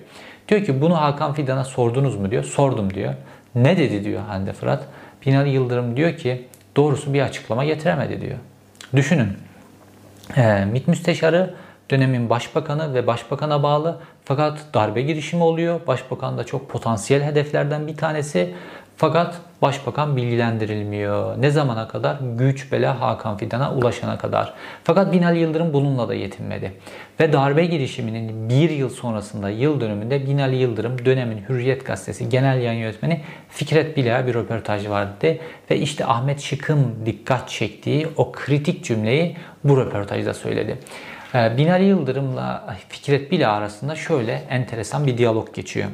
Diyor 0.48 0.64
ki 0.64 0.82
bunu 0.82 1.02
Hakan 1.02 1.34
Fidan'a 1.34 1.64
sordunuz 1.64 2.16
mu 2.16 2.32
diyor. 2.32 2.44
Sordum 2.44 2.94
diyor. 2.94 3.14
Ne 3.56 3.78
dedi 3.78 4.04
diyor 4.04 4.22
Hande 4.22 4.54
Fırat. 4.54 4.84
Binali 5.26 5.50
Yıldırım 5.50 5.98
diyor 5.98 6.18
ki 6.18 6.48
doğrusu 6.76 7.14
bir 7.14 7.22
açıklama 7.22 7.66
getiremedi 7.66 8.22
diyor. 8.22 8.38
Düşünün. 8.96 9.28
E, 10.38 10.66
MİT 10.66 10.88
Müsteşarı 10.88 11.54
dönemin 11.92 12.30
başbakanı 12.30 12.94
ve 12.94 13.08
başbakana 13.08 13.64
bağlı 13.64 14.00
fakat 14.26 14.60
darbe 14.74 15.02
girişimi 15.02 15.44
oluyor. 15.44 15.80
Başbakan 15.88 16.38
da 16.38 16.44
çok 16.44 16.70
potansiyel 16.70 17.24
hedeflerden 17.24 17.88
bir 17.88 17.98
tanesi. 17.98 18.54
Fakat 18.98 19.36
başbakan 19.62 20.18
bilgilendirilmiyor. 20.18 21.42
Ne 21.42 21.52
zamana 21.52 21.88
kadar? 21.88 22.18
Güç 22.38 22.72
bela 22.72 23.02
Hakan 23.02 23.38
Fidan'a 23.38 23.74
ulaşana 23.74 24.18
kadar. 24.18 24.54
Fakat 24.84 25.14
Binali 25.14 25.40
Yıldırım 25.40 25.74
bununla 25.74 26.10
da 26.10 26.14
yetinmedi. 26.14 26.74
Ve 27.20 27.34
darbe 27.34 27.66
girişiminin 27.66 28.50
bir 28.50 28.70
yıl 28.70 28.90
sonrasında 28.90 29.50
yıl 29.50 29.82
dönümünde 29.82 30.28
Binali 30.28 30.56
Yıldırım 30.56 31.06
dönemin 31.06 31.44
Hürriyet 31.50 31.86
Gazetesi 31.86 32.30
Genel 32.30 32.62
Yayın 32.62 32.80
Yönetmeni 32.80 33.22
Fikret 33.50 33.98
Bilek'e 33.98 34.28
bir 34.28 34.34
röportaj 34.34 34.90
vardı. 34.90 35.38
Ve 35.72 35.78
işte 35.78 36.06
Ahmet 36.06 36.42
Şık'ın 36.42 36.96
dikkat 37.06 37.50
çektiği 37.50 38.08
o 38.18 38.32
kritik 38.32 38.84
cümleyi 38.84 39.38
bu 39.64 39.78
röportajda 39.78 40.34
söyledi. 40.34 40.78
Ee, 41.36 41.58
Binali 41.58 41.86
Yıldırım'la 41.86 42.76
Fikret 42.90 43.32
Bilek 43.32 43.48
arasında 43.48 43.96
şöyle 43.96 44.44
enteresan 44.50 45.08
bir 45.08 45.18
diyalog 45.18 45.54
geçiyor. 45.54 45.88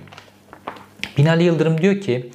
Binali 1.17 1.43
Yıldırım 1.43 1.81
diyor 1.81 2.01
ki 2.01 2.29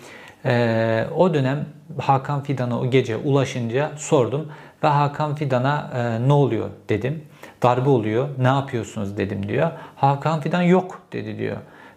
ee, 0.45 1.07
o 1.16 1.35
dönem 1.35 1.66
Hakan 1.99 2.42
Fidan'a 2.42 2.80
o 2.80 2.90
gece 2.90 3.16
ulaşınca 3.16 3.90
sordum 3.97 4.49
ve 4.83 4.88
Hakan 4.88 5.35
Fidan'a 5.35 5.90
e, 5.95 6.28
ne 6.28 6.33
oluyor 6.33 6.68
dedim. 6.88 7.25
Darbe 7.62 7.88
oluyor 7.90 8.28
ne 8.38 8.49
yapıyorsunuz 8.49 9.16
dedim 9.16 9.49
diyor. 9.49 9.71
Hakan 9.97 10.40
Fidan 10.40 10.62
yok 10.62 11.00
dedi 11.12 11.38
diyor. 11.38 11.57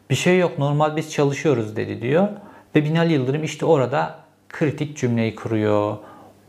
Bir 0.09 0.15
şey 0.15 0.39
yok 0.39 0.59
normal 0.59 0.95
biz 0.95 1.11
çalışıyoruz 1.11 1.75
dedi 1.75 2.01
diyor. 2.01 2.27
Ve 2.75 2.85
Binali 2.85 3.13
Yıldırım 3.13 3.43
işte 3.43 3.65
orada 3.65 4.15
kritik 4.49 4.97
cümleyi 4.97 5.35
kuruyor. 5.35 5.97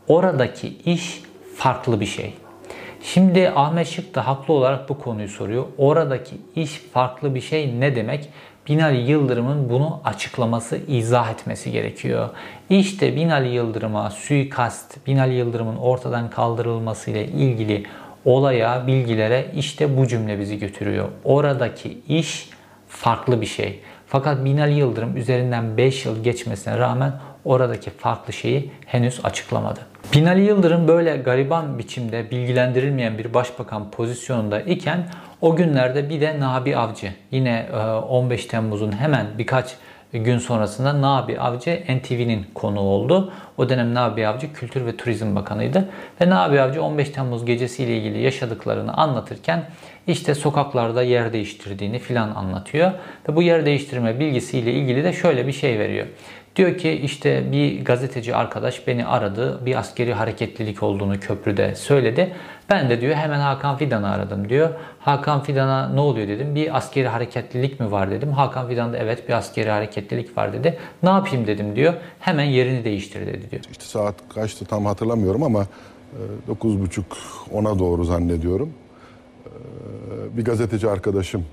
Oradaki 0.07 0.77
iş 0.77 1.23
farklı 1.55 1.99
bir 1.99 2.05
şey. 2.05 2.33
Şimdi 3.03 3.49
Ahmet 3.49 3.87
Şık 3.87 4.15
da 4.15 4.27
haklı 4.27 4.53
olarak 4.53 4.89
bu 4.89 4.99
konuyu 4.99 5.27
soruyor. 5.27 5.65
Oradaki 5.77 6.35
iş 6.55 6.71
farklı 6.93 7.35
bir 7.35 7.41
şey 7.41 7.79
ne 7.79 7.95
demek? 7.95 8.29
Binali 8.67 9.11
Yıldırım'ın 9.11 9.69
bunu 9.69 10.01
açıklaması, 10.03 10.79
izah 10.87 11.31
etmesi 11.31 11.71
gerekiyor. 11.71 12.29
İşte 12.69 13.15
Binali 13.15 13.49
Yıldırım'a 13.49 14.09
suikast, 14.09 15.07
Binali 15.07 15.33
Yıldırım'ın 15.33 15.77
ortadan 15.77 16.29
kaldırılması 16.29 17.11
ile 17.11 17.27
ilgili 17.27 17.83
olaya, 18.25 18.87
bilgilere 18.87 19.51
işte 19.55 19.97
bu 19.97 20.07
cümle 20.07 20.39
bizi 20.39 20.59
götürüyor. 20.59 21.09
Oradaki 21.23 21.97
iş 22.07 22.49
farklı 22.87 23.41
bir 23.41 23.45
şey. 23.45 23.79
Fakat 24.07 24.45
Binali 24.45 24.73
Yıldırım 24.73 25.17
üzerinden 25.17 25.77
5 25.77 26.05
yıl 26.05 26.23
geçmesine 26.23 26.77
rağmen 26.77 27.13
oradaki 27.45 27.89
farklı 27.89 28.33
şeyi 28.33 28.71
henüz 28.85 29.19
açıklamadı. 29.25 29.92
Binali 30.03 30.41
Yıldırım 30.41 30.87
böyle 30.87 31.17
gariban 31.17 31.79
biçimde 31.79 32.31
bilgilendirilmeyen 32.31 33.17
bir 33.17 33.33
başbakan 33.33 33.91
pozisyonunda 33.91 34.61
iken 34.61 35.07
o 35.41 35.55
günlerde 35.55 36.09
bir 36.09 36.21
de 36.21 36.39
Nabi 36.39 36.77
Avcı 36.77 37.13
yine 37.31 37.65
15 38.09 38.45
e, 38.45 38.47
Temmuz'un 38.47 38.91
hemen 38.91 39.27
birkaç 39.37 39.75
gün 40.13 40.37
sonrasında 40.37 41.01
Nabi 41.01 41.39
Avcı 41.39 41.83
NTV'nin 41.89 42.45
konuğu 42.53 42.79
oldu. 42.79 43.33
O 43.57 43.69
dönem 43.69 43.93
Nabi 43.93 44.27
Avcı 44.27 44.53
Kültür 44.53 44.85
ve 44.85 44.97
Turizm 44.97 45.35
Bakanıydı. 45.35 45.89
Ve 46.21 46.29
Nabi 46.29 46.61
Avcı 46.61 46.83
15 46.83 47.09
Temmuz 47.09 47.45
gecesiyle 47.45 47.97
ilgili 47.97 48.21
yaşadıklarını 48.21 48.93
anlatırken 48.93 49.63
işte 50.07 50.35
sokaklarda 50.35 51.03
yer 51.03 51.33
değiştirdiğini 51.33 51.99
filan 51.99 52.35
anlatıyor. 52.35 52.91
Ve 53.29 53.35
bu 53.35 53.41
yer 53.41 53.65
değiştirme 53.65 54.19
bilgisiyle 54.19 54.73
ilgili 54.73 55.03
de 55.03 55.13
şöyle 55.13 55.47
bir 55.47 55.51
şey 55.51 55.79
veriyor. 55.79 56.07
Diyor 56.55 56.77
ki 56.77 56.91
işte 56.91 57.51
bir 57.51 57.85
gazeteci 57.85 58.35
arkadaş 58.35 58.87
beni 58.87 59.05
aradı. 59.05 59.65
Bir 59.65 59.75
askeri 59.75 60.13
hareketlilik 60.13 60.83
olduğunu 60.83 61.19
köprüde 61.19 61.75
söyledi. 61.75 62.33
Ben 62.69 62.89
de 62.89 63.01
diyor 63.01 63.15
hemen 63.15 63.39
Hakan 63.39 63.77
Fidan'ı 63.77 64.11
aradım 64.11 64.49
diyor. 64.49 64.69
Hakan 64.99 65.43
Fidan'a 65.43 65.89
ne 65.89 65.99
oluyor 65.99 66.27
dedim. 66.27 66.55
Bir 66.55 66.77
askeri 66.77 67.07
hareketlilik 67.07 67.79
mi 67.79 67.91
var 67.91 68.11
dedim. 68.11 68.31
Hakan 68.31 68.67
Fidan 68.67 68.93
da 68.93 68.97
evet 68.97 69.29
bir 69.29 69.33
askeri 69.33 69.69
hareketlilik 69.69 70.37
var 70.37 70.53
dedi. 70.53 70.77
Ne 71.03 71.09
yapayım 71.09 71.47
dedim 71.47 71.75
diyor. 71.75 71.93
Hemen 72.19 72.43
yerini 72.43 72.85
değiştir 72.85 73.27
dedi 73.27 73.42
diyor. 73.51 73.63
İşte 73.71 73.85
saat 73.85 74.15
kaçtı 74.29 74.65
tam 74.65 74.85
hatırlamıyorum 74.85 75.43
ama 75.43 75.67
9.30 76.49 76.99
e, 76.99 77.55
10'a 77.55 77.79
doğru 77.79 78.03
zannediyorum. 78.03 78.69
E, 79.45 80.37
bir 80.37 80.45
gazeteci 80.45 80.89
arkadaşım 80.89 81.45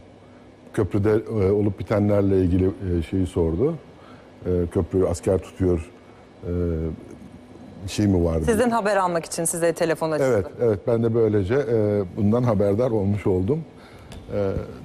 köprüde 0.72 1.10
e, 1.10 1.50
olup 1.50 1.78
bitenlerle 1.78 2.40
ilgili 2.40 2.70
şeyi 3.10 3.26
sordu 3.26 3.74
köprü 4.72 5.06
asker 5.06 5.38
tutuyor 5.38 5.90
şey 7.86 8.06
mi 8.06 8.24
vardı? 8.24 8.44
Sizden 8.44 8.70
haber 8.70 8.96
almak 8.96 9.24
için 9.24 9.44
size 9.44 9.72
telefon 9.72 10.10
açtı. 10.10 10.26
Evet, 10.26 10.46
evet 10.62 10.80
ben 10.86 11.02
de 11.02 11.14
böylece 11.14 11.66
bundan 12.16 12.42
haberdar 12.42 12.90
olmuş 12.90 13.26
oldum. 13.26 13.64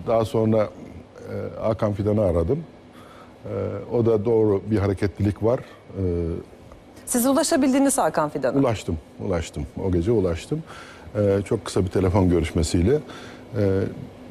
Daha 0.08 0.26
sonra 0.26 0.70
Hakan 1.62 1.94
Fidan'ı 1.94 2.22
aradım. 2.22 2.64
O 3.94 4.06
da 4.06 4.26
doğru 4.26 4.62
bir 4.72 4.78
hareketlilik 4.78 5.44
var. 5.44 5.60
Siz 7.06 7.26
ulaşabildiniz 7.26 7.98
Hakan 7.98 8.30
Fidan'a? 8.30 8.58
Ulaştım, 8.60 8.98
ulaştım. 9.20 9.64
O 9.86 9.92
gece 9.92 10.12
ulaştım. 10.12 10.64
E, 11.16 11.42
çok 11.46 11.66
kısa 11.66 11.84
bir 11.86 11.90
telefon 11.90 12.30
görüşmesiyle. 12.30 12.96
E, 12.96 13.82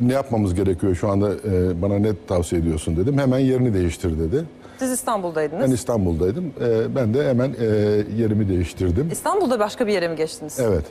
ne 0.01 0.13
yapmamız 0.13 0.55
gerekiyor 0.55 0.95
şu 0.95 1.09
anda 1.11 1.31
e, 1.33 1.83
bana 1.83 1.99
ne 1.99 2.13
tavsiye 2.29 2.61
ediyorsun 2.61 2.97
dedim. 2.97 3.19
Hemen 3.19 3.39
yerini 3.39 3.75
değiştir 3.75 4.19
dedi. 4.19 4.45
Siz 4.79 4.91
İstanbul'daydınız. 4.91 5.69
Ben 5.69 5.75
İstanbul'daydım. 5.75 6.53
Ee, 6.61 6.95
ben 6.97 7.15
de 7.15 7.29
hemen 7.29 7.55
e, 7.61 7.65
yerimi 8.23 8.49
değiştirdim. 8.49 9.09
İstanbul'da 9.13 9.59
başka 9.59 9.87
bir 9.87 9.93
yere 9.93 10.09
mi 10.09 10.17
geçtiniz? 10.17 10.61
Evet. 10.61 10.85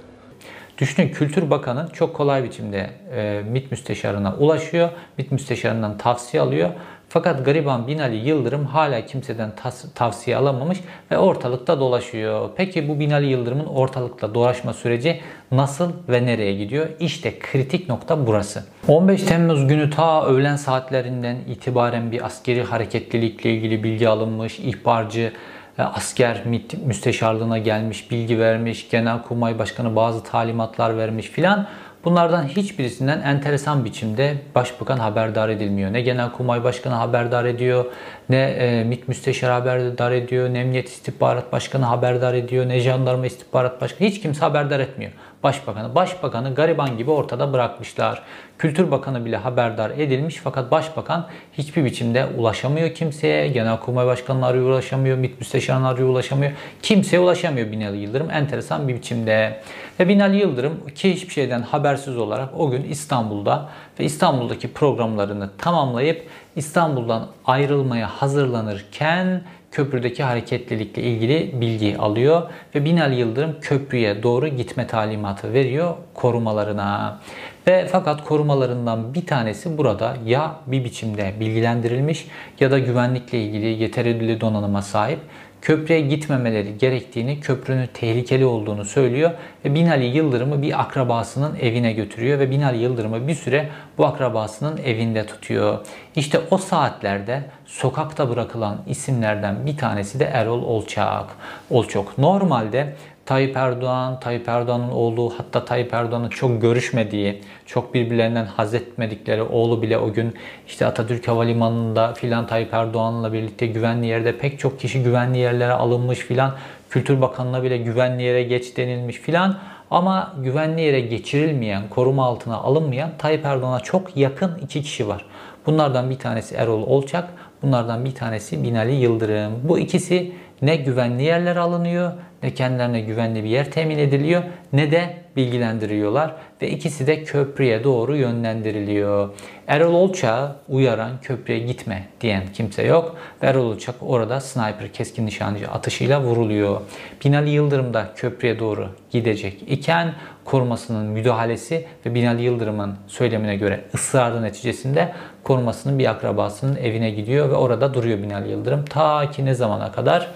Düşünün 0.77 1.09
Kültür 1.09 1.49
Bakanı 1.49 1.87
çok 1.93 2.15
kolay 2.15 2.43
biçimde 2.43 2.89
e, 3.15 3.41
MİT 3.51 3.71
müsteşarına 3.71 4.35
ulaşıyor. 4.35 4.89
MİT 5.17 5.31
müsteşarından 5.31 5.97
tavsiye 5.97 6.43
alıyor. 6.43 6.69
Fakat 7.13 7.45
gariban 7.45 7.87
Binali 7.87 8.15
Yıldırım 8.15 8.65
hala 8.65 9.05
kimseden 9.05 9.51
tavsiye 9.95 10.37
alamamış 10.37 10.77
ve 11.11 11.17
ortalıkta 11.17 11.79
dolaşıyor. 11.79 12.49
Peki 12.55 12.89
bu 12.89 12.99
Binali 12.99 13.25
Yıldırım'ın 13.25 13.65
ortalıkta 13.65 14.33
dolaşma 14.33 14.73
süreci 14.73 15.21
nasıl 15.51 15.91
ve 16.09 16.25
nereye 16.25 16.53
gidiyor? 16.53 16.87
İşte 16.99 17.39
kritik 17.39 17.89
nokta 17.89 18.27
burası. 18.27 18.63
15 18.87 19.23
Temmuz 19.23 19.67
günü 19.67 19.89
ta 19.89 20.25
öğlen 20.25 20.55
saatlerinden 20.55 21.37
itibaren 21.47 22.11
bir 22.11 22.25
askeri 22.25 22.63
hareketlilikle 22.63 23.53
ilgili 23.53 23.83
bilgi 23.83 24.09
alınmış, 24.09 24.59
ihbarcı 24.59 25.31
e, 25.77 25.81
asker 25.81 26.41
müsteşarlığına 26.85 27.57
gelmiş, 27.57 28.11
bilgi 28.11 28.39
vermiş, 28.39 28.89
Genelkurmay 28.89 29.59
Başkanı 29.59 29.95
bazı 29.95 30.23
talimatlar 30.23 30.97
vermiş 30.97 31.27
filan. 31.27 31.67
Bunlardan 32.05 32.43
hiçbirisinden 32.47 33.21
enteresan 33.21 33.85
biçimde 33.85 34.37
başbakan 34.55 34.97
haberdar 34.97 35.49
edilmiyor. 35.49 35.93
Ne 35.93 36.01
Genelkurmay 36.01 36.63
Başkanı 36.63 36.93
haberdar 36.93 37.45
ediyor, 37.45 37.85
ne 38.29 38.41
e, 38.41 38.83
MİT 38.83 39.07
Müsteşarı 39.07 39.51
haberdar 39.51 40.11
ediyor, 40.11 40.53
ne 40.53 40.59
Emniyet 40.59 40.89
İstihbarat 40.89 41.51
Başkanı 41.51 41.85
haberdar 41.85 42.33
ediyor, 42.33 42.69
ne 42.69 42.79
Jandarma 42.79 43.25
İstihbarat 43.25 43.81
Başkanı. 43.81 44.09
Hiç 44.09 44.21
kimse 44.21 44.39
haberdar 44.39 44.79
etmiyor 44.79 45.11
başbakanı. 45.43 45.95
Başbakanı 45.95 46.55
gariban 46.55 46.97
gibi 46.97 47.11
ortada 47.11 47.53
bırakmışlar. 47.53 48.21
Kültür 48.57 48.91
Bakanı 48.91 49.25
bile 49.25 49.37
haberdar 49.37 49.89
edilmiş 49.89 50.35
fakat 50.35 50.71
başbakan 50.71 51.27
hiçbir 51.53 51.85
biçimde 51.85 52.25
ulaşamıyor 52.37 52.93
kimseye. 52.93 53.47
Genelkurmay 53.47 54.05
Başkanı'na 54.05 54.47
arıyor 54.47 54.69
ulaşamıyor, 54.69 55.17
MİT 55.17 55.39
Müsteşarı'na 55.39 55.89
arıyor 55.89 56.09
ulaşamıyor. 56.09 56.51
Kimseye 56.81 57.19
ulaşamıyor 57.19 57.71
Binali 57.71 57.97
Yıldırım 57.97 58.31
enteresan 58.31 58.87
bir 58.87 58.95
biçimde. 58.95 59.61
Ve 59.99 60.07
Binali 60.07 60.37
Yıldırım 60.37 60.87
ki 60.95 61.13
hiçbir 61.13 61.33
şeyden 61.33 61.61
habersiz 61.61 62.17
olarak 62.17 62.49
o 62.57 62.69
gün 62.69 62.83
İstanbul'da 62.83 63.69
ve 63.99 64.03
İstanbul'daki 64.03 64.73
programlarını 64.73 65.49
tamamlayıp 65.57 66.27
İstanbul'dan 66.55 67.27
ayrılmaya 67.45 68.07
hazırlanırken 68.07 69.41
köprüdeki 69.73 70.23
hareketlilikle 70.23 71.01
ilgili 71.01 71.61
bilgi 71.61 71.97
alıyor 71.97 72.41
ve 72.75 72.85
Binali 72.85 73.15
Yıldırım 73.15 73.55
köprüye 73.61 74.23
doğru 74.23 74.47
gitme 74.47 74.87
talimatı 74.87 75.53
veriyor 75.53 75.95
korumalarına. 76.13 77.19
Ve 77.67 77.87
fakat 77.91 78.23
korumalarından 78.23 79.13
bir 79.13 79.25
tanesi 79.25 79.77
burada 79.77 80.17
ya 80.25 80.55
bir 80.67 80.83
biçimde 80.83 81.33
bilgilendirilmiş 81.39 82.27
ya 82.59 82.71
da 82.71 82.79
güvenlikle 82.79 83.43
ilgili 83.43 83.83
yeterli 83.83 84.41
donanıma 84.41 84.81
sahip 84.81 85.19
köprüye 85.63 86.01
gitmemeleri 86.01 86.77
gerektiğini, 86.77 87.39
köprünün 87.39 87.89
tehlikeli 87.93 88.45
olduğunu 88.45 88.85
söylüyor 88.85 89.31
ve 89.65 89.75
Binali 89.75 90.05
Yıldırım'ı 90.05 90.61
bir 90.61 90.81
akrabasının 90.81 91.55
evine 91.55 91.93
götürüyor 91.93 92.39
ve 92.39 92.51
Binali 92.51 92.77
Yıldırım'ı 92.77 93.27
bir 93.27 93.35
süre 93.35 93.69
bu 93.97 94.05
akrabasının 94.05 94.77
evinde 94.77 95.25
tutuyor. 95.25 95.79
İşte 96.15 96.41
o 96.51 96.57
saatlerde 96.57 97.43
sokakta 97.65 98.29
bırakılan 98.29 98.81
isimlerden 98.87 99.65
bir 99.65 99.77
tanesi 99.77 100.19
de 100.19 100.25
Erol 100.25 100.63
Olçak. 100.63 101.25
Olçok. 101.69 102.17
Normalde 102.17 102.95
Tayyip 103.25 103.57
Erdoğan, 103.57 104.19
Tayyip 104.19 104.49
Erdoğan'ın 104.49 104.89
oğlu 104.89 105.33
hatta 105.37 105.65
Tayyip 105.65 105.93
Erdoğan'ın 105.93 106.29
çok 106.29 106.61
görüşmediği, 106.61 107.41
çok 107.65 107.93
birbirlerinden 107.93 108.45
haz 108.45 108.73
etmedikleri 108.73 109.41
oğlu 109.41 109.81
bile 109.81 109.97
o 109.97 110.13
gün 110.13 110.33
işte 110.67 110.85
Atatürk 110.85 111.27
Havalimanı'nda 111.27 112.13
filan 112.13 112.47
Tayyip 112.47 112.73
Erdoğan'la 112.73 113.33
birlikte 113.33 113.67
güvenli 113.67 114.05
yerde 114.07 114.37
pek 114.37 114.59
çok 114.59 114.79
kişi 114.79 115.03
güvenli 115.03 115.37
yerlere 115.37 115.73
alınmış 115.73 116.19
filan. 116.19 116.55
Kültür 116.89 117.21
Bakanı'na 117.21 117.63
bile 117.63 117.77
güvenli 117.77 118.23
yere 118.23 118.43
geç 118.43 118.77
denilmiş 118.77 119.17
filan. 119.17 119.57
Ama 119.91 120.33
güvenli 120.37 120.81
yere 120.81 120.99
geçirilmeyen, 120.99 121.83
koruma 121.89 122.25
altına 122.25 122.57
alınmayan 122.57 123.11
Tayyip 123.17 123.45
Erdoğan'a 123.45 123.79
çok 123.79 124.17
yakın 124.17 124.57
iki 124.57 124.81
kişi 124.81 125.07
var. 125.07 125.25
Bunlardan 125.65 126.09
bir 126.09 126.19
tanesi 126.19 126.55
Erol 126.55 126.81
Olçak, 126.81 127.29
bunlardan 127.61 128.05
bir 128.05 128.15
tanesi 128.15 128.63
Binali 128.63 128.93
Yıldırım. 128.93 129.53
Bu 129.63 129.79
ikisi 129.79 130.31
ne 130.61 130.75
güvenli 130.75 131.23
yerler 131.23 131.55
alınıyor 131.55 132.11
ne 132.43 132.53
kendilerine 132.53 133.01
güvenli 133.01 133.43
bir 133.43 133.49
yer 133.49 133.71
temin 133.71 133.97
ediliyor 133.97 134.43
ne 134.73 134.91
de 134.91 135.13
bilgilendiriyorlar 135.35 136.35
ve 136.61 136.69
ikisi 136.69 137.07
de 137.07 137.23
köprüye 137.23 137.83
doğru 137.83 138.15
yönlendiriliyor. 138.15 139.29
Erol 139.67 139.93
Olçak'ı 139.93 140.55
uyaran 140.69 141.11
köprüye 141.21 141.59
gitme 141.59 142.07
diyen 142.21 142.43
kimse 142.53 142.83
yok 142.83 143.15
ve 143.41 143.47
Erol 143.47 143.65
Olçak 143.65 143.95
orada 144.01 144.39
sniper 144.39 144.93
keskin 144.93 145.25
nişancı 145.25 145.67
atışıyla 145.67 146.21
vuruluyor. 146.21 146.81
Binali 147.25 147.49
Yıldırım 147.49 147.93
da 147.93 148.13
köprüye 148.15 148.59
doğru 148.59 148.89
gidecek 149.11 149.63
iken 149.67 150.13
korumasının 150.45 151.05
müdahalesi 151.05 151.85
ve 152.05 152.15
Binali 152.15 152.43
Yıldırım'ın 152.43 152.95
söylemine 153.07 153.55
göre 153.55 153.83
ısrarı 153.95 154.43
neticesinde 154.43 155.13
korumasının 155.43 155.99
bir 155.99 156.05
akrabasının 156.05 156.75
evine 156.75 157.09
gidiyor 157.09 157.49
ve 157.49 157.55
orada 157.55 157.93
duruyor 157.93 158.23
Binali 158.23 158.49
Yıldırım. 158.49 158.85
Ta 158.85 159.31
ki 159.31 159.45
ne 159.45 159.53
zamana 159.53 159.91
kadar? 159.91 160.31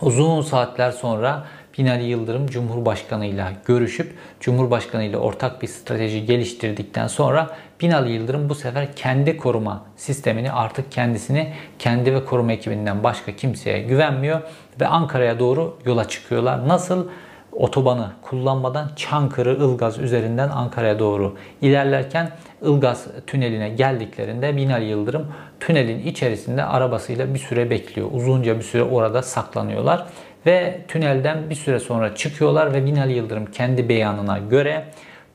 Uzun 0.00 0.40
saatler 0.40 0.90
sonra 0.90 1.44
Binali 1.78 2.04
Yıldırım 2.04 2.46
Cumhurbaşkanı 2.46 3.26
ile 3.26 3.46
görüşüp 3.64 4.14
Cumhurbaşkanı 4.40 5.04
ile 5.04 5.16
ortak 5.16 5.62
bir 5.62 5.66
strateji 5.66 6.26
geliştirdikten 6.26 7.06
sonra 7.06 7.56
Binali 7.80 8.12
Yıldırım 8.12 8.48
bu 8.48 8.54
sefer 8.54 8.96
kendi 8.96 9.36
koruma 9.36 9.84
sistemini 9.96 10.52
artık 10.52 10.92
kendisini 10.92 11.52
kendi 11.78 12.14
ve 12.14 12.24
koruma 12.24 12.52
ekibinden 12.52 13.04
başka 13.04 13.36
kimseye 13.36 13.82
güvenmiyor 13.82 14.40
ve 14.80 14.86
Ankara'ya 14.86 15.38
doğru 15.38 15.78
yola 15.86 16.08
çıkıyorlar. 16.08 16.68
Nasıl? 16.68 17.08
Otobanı 17.56 18.10
kullanmadan 18.22 18.90
Çankırı 18.96 19.54
Ilgaz 19.54 19.98
üzerinden 19.98 20.48
Ankara'ya 20.48 20.98
doğru 20.98 21.36
ilerlerken 21.60 22.30
Ilgaz 22.62 23.06
tüneline 23.26 23.68
geldiklerinde 23.68 24.56
Binali 24.56 24.84
Yıldırım 24.84 25.26
tünelin 25.60 26.06
içerisinde 26.06 26.64
arabasıyla 26.64 27.34
bir 27.34 27.38
süre 27.38 27.70
bekliyor. 27.70 28.08
Uzunca 28.12 28.58
bir 28.58 28.62
süre 28.62 28.82
orada 28.82 29.22
saklanıyorlar 29.22 30.06
ve 30.46 30.80
tünelden 30.88 31.50
bir 31.50 31.54
süre 31.54 31.80
sonra 31.80 32.14
çıkıyorlar 32.14 32.74
ve 32.74 32.86
Binali 32.86 33.12
Yıldırım 33.12 33.46
kendi 33.46 33.88
beyanına 33.88 34.38
göre 34.38 34.84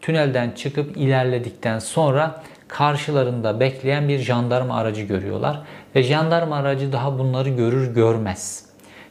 tünelden 0.01 0.51
çıkıp 0.51 0.97
ilerledikten 0.97 1.79
sonra 1.79 2.41
karşılarında 2.67 3.59
bekleyen 3.59 4.07
bir 4.07 4.19
jandarma 4.19 4.77
aracı 4.77 5.01
görüyorlar 5.01 5.61
ve 5.95 6.03
jandarma 6.03 6.55
aracı 6.55 6.93
daha 6.93 7.19
bunları 7.19 7.49
görür 7.49 7.93
görmez 7.93 8.68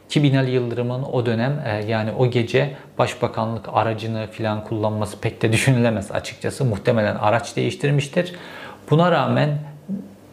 ki 0.09 0.23
Binali 0.23 0.51
Yıldırım'ın 0.51 1.03
o 1.03 1.25
dönem 1.25 1.63
e, 1.65 1.85
yani 1.91 2.11
o 2.11 2.29
gece 2.29 2.75
başbakanlık 2.97 3.65
aracını 3.73 4.27
filan 4.31 4.63
kullanması 4.63 5.19
pek 5.19 5.41
de 5.41 5.51
düşünülemez 5.51 6.11
açıkçası. 6.11 6.65
Muhtemelen 6.65 7.15
araç 7.15 7.55
değiştirmiştir. 7.55 8.35
Buna 8.89 9.11
rağmen 9.11 9.57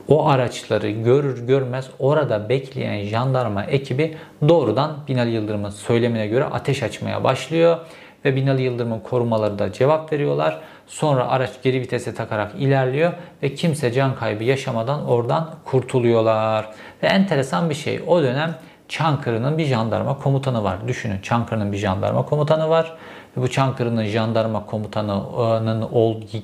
o 0.08 0.28
araçları 0.28 0.90
görür 0.90 1.46
görmez 1.46 1.90
orada 1.98 2.48
bekleyen 2.48 3.04
jandarma 3.04 3.64
ekibi 3.64 4.16
doğrudan 4.48 4.96
Binali 5.08 5.30
Yıldırım'ın 5.30 5.70
söylemine 5.70 6.26
göre 6.26 6.44
ateş 6.44 6.82
açmaya 6.82 7.24
başlıyor 7.24 7.78
ve 8.24 8.36
Binali 8.36 8.62
Yıldırım'ın 8.62 9.00
korumaları 9.00 9.58
da 9.58 9.72
cevap 9.72 10.12
veriyorlar. 10.12 10.60
Sonra 10.86 11.28
araç 11.28 11.50
geri 11.62 11.80
vitese 11.80 12.14
takarak 12.14 12.52
ilerliyor 12.58 13.12
ve 13.42 13.54
kimse 13.54 13.92
can 13.92 14.14
kaybı 14.14 14.44
yaşamadan 14.44 15.08
oradan 15.08 15.54
kurtuluyorlar. 15.64 16.68
Ve 17.02 17.06
enteresan 17.06 17.70
bir 17.70 17.74
şey 17.74 18.00
o 18.06 18.22
dönem 18.22 18.54
Çankırı'nın 18.88 19.58
bir 19.58 19.64
jandarma 19.64 20.18
komutanı 20.18 20.64
var. 20.64 20.88
Düşünün 20.88 21.20
Çankırı'nın 21.20 21.72
bir 21.72 21.78
jandarma 21.78 22.26
komutanı 22.26 22.68
var. 22.68 22.96
Ve 23.36 23.42
bu 23.42 23.50
Çankırı'nın 23.50 24.04
jandarma 24.04 24.66
komutanının 24.66 25.88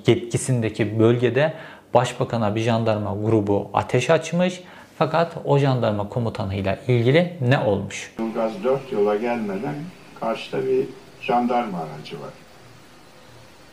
yetkisindeki 0.06 0.98
bölgede 0.98 1.54
başbakana 1.94 2.54
bir 2.54 2.60
jandarma 2.60 3.16
grubu 3.24 3.70
ateş 3.74 4.10
açmış. 4.10 4.60
Fakat 4.98 5.32
o 5.44 5.58
jandarma 5.58 6.08
komutanıyla 6.08 6.78
ilgili 6.88 7.36
ne 7.40 7.58
olmuş? 7.58 8.12
Ilgaz 8.18 8.52
4 8.64 8.92
yola 8.92 9.16
gelmeden 9.16 9.74
karşıda 10.20 10.66
bir 10.66 10.86
jandarma 11.20 11.78
aracı 11.78 12.20
var. 12.20 12.30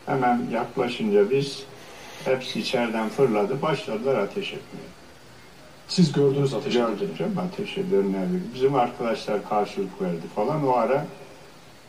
Hemen 0.06 0.42
yaklaşınca 0.52 1.30
biz 1.30 1.62
hepsi 2.24 2.60
içeriden 2.60 3.08
fırladı, 3.08 3.62
başladılar 3.62 4.18
ateş 4.18 4.52
etmeye. 4.52 4.99
Siz 5.90 6.12
gördünüz 6.12 6.54
ateş 6.54 6.74
Gördüm 6.74 7.10
canım 7.18 7.38
ateş. 7.38 7.76
Bizim 8.54 8.74
arkadaşlar 8.74 9.48
karşılık 9.48 10.02
verdi 10.02 10.26
falan. 10.34 10.66
O 10.66 10.72
ara 10.72 11.06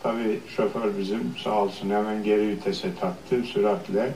tabii 0.04 0.40
şoför 0.56 0.98
bizim 0.98 1.34
sağ 1.44 1.64
olsun 1.64 1.90
hemen 1.90 2.24
geri 2.24 2.48
vitese 2.48 2.96
taktı. 3.00 3.44
Süratle 3.44 4.14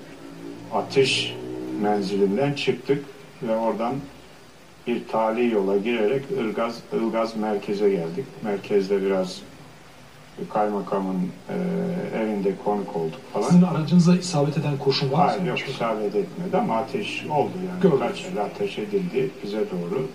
atış 0.74 1.36
menzilinden 1.82 2.54
çıktık 2.54 3.06
ve 3.44 3.56
oradan 3.56 3.94
bir 4.88 5.08
tali 5.08 5.54
yola 5.54 5.78
girerek 5.78 6.24
Ilgaz, 6.32 6.80
Ilgaz 6.94 7.36
merkeze 7.36 7.90
geldik. 7.90 8.26
Merkezde 8.44 9.02
biraz 9.02 9.42
kaymakamın 10.54 11.32
e, 11.50 11.56
evinde 12.20 12.54
konuk 12.66 12.96
olduk 12.96 13.20
falan. 13.34 13.46
Sizin 13.46 13.62
aracınıza 13.62 14.16
isabet 14.16 14.58
eden 14.58 14.78
kurşun 14.78 15.12
var 15.12 15.26
mı? 15.26 15.32
Hayır 15.32 15.46
yok 15.46 15.60
isabet 15.70 16.16
etmedi 16.16 16.58
ama 16.58 16.78
ateş 16.78 17.26
oldu 17.26 17.52
yani. 17.68 17.82
Gördüm. 17.82 18.00
Kaç 18.00 18.26
el 18.26 18.44
ateş 18.46 18.80
edildi 18.80 19.30
bize 19.44 19.58
doğru. 19.60 20.08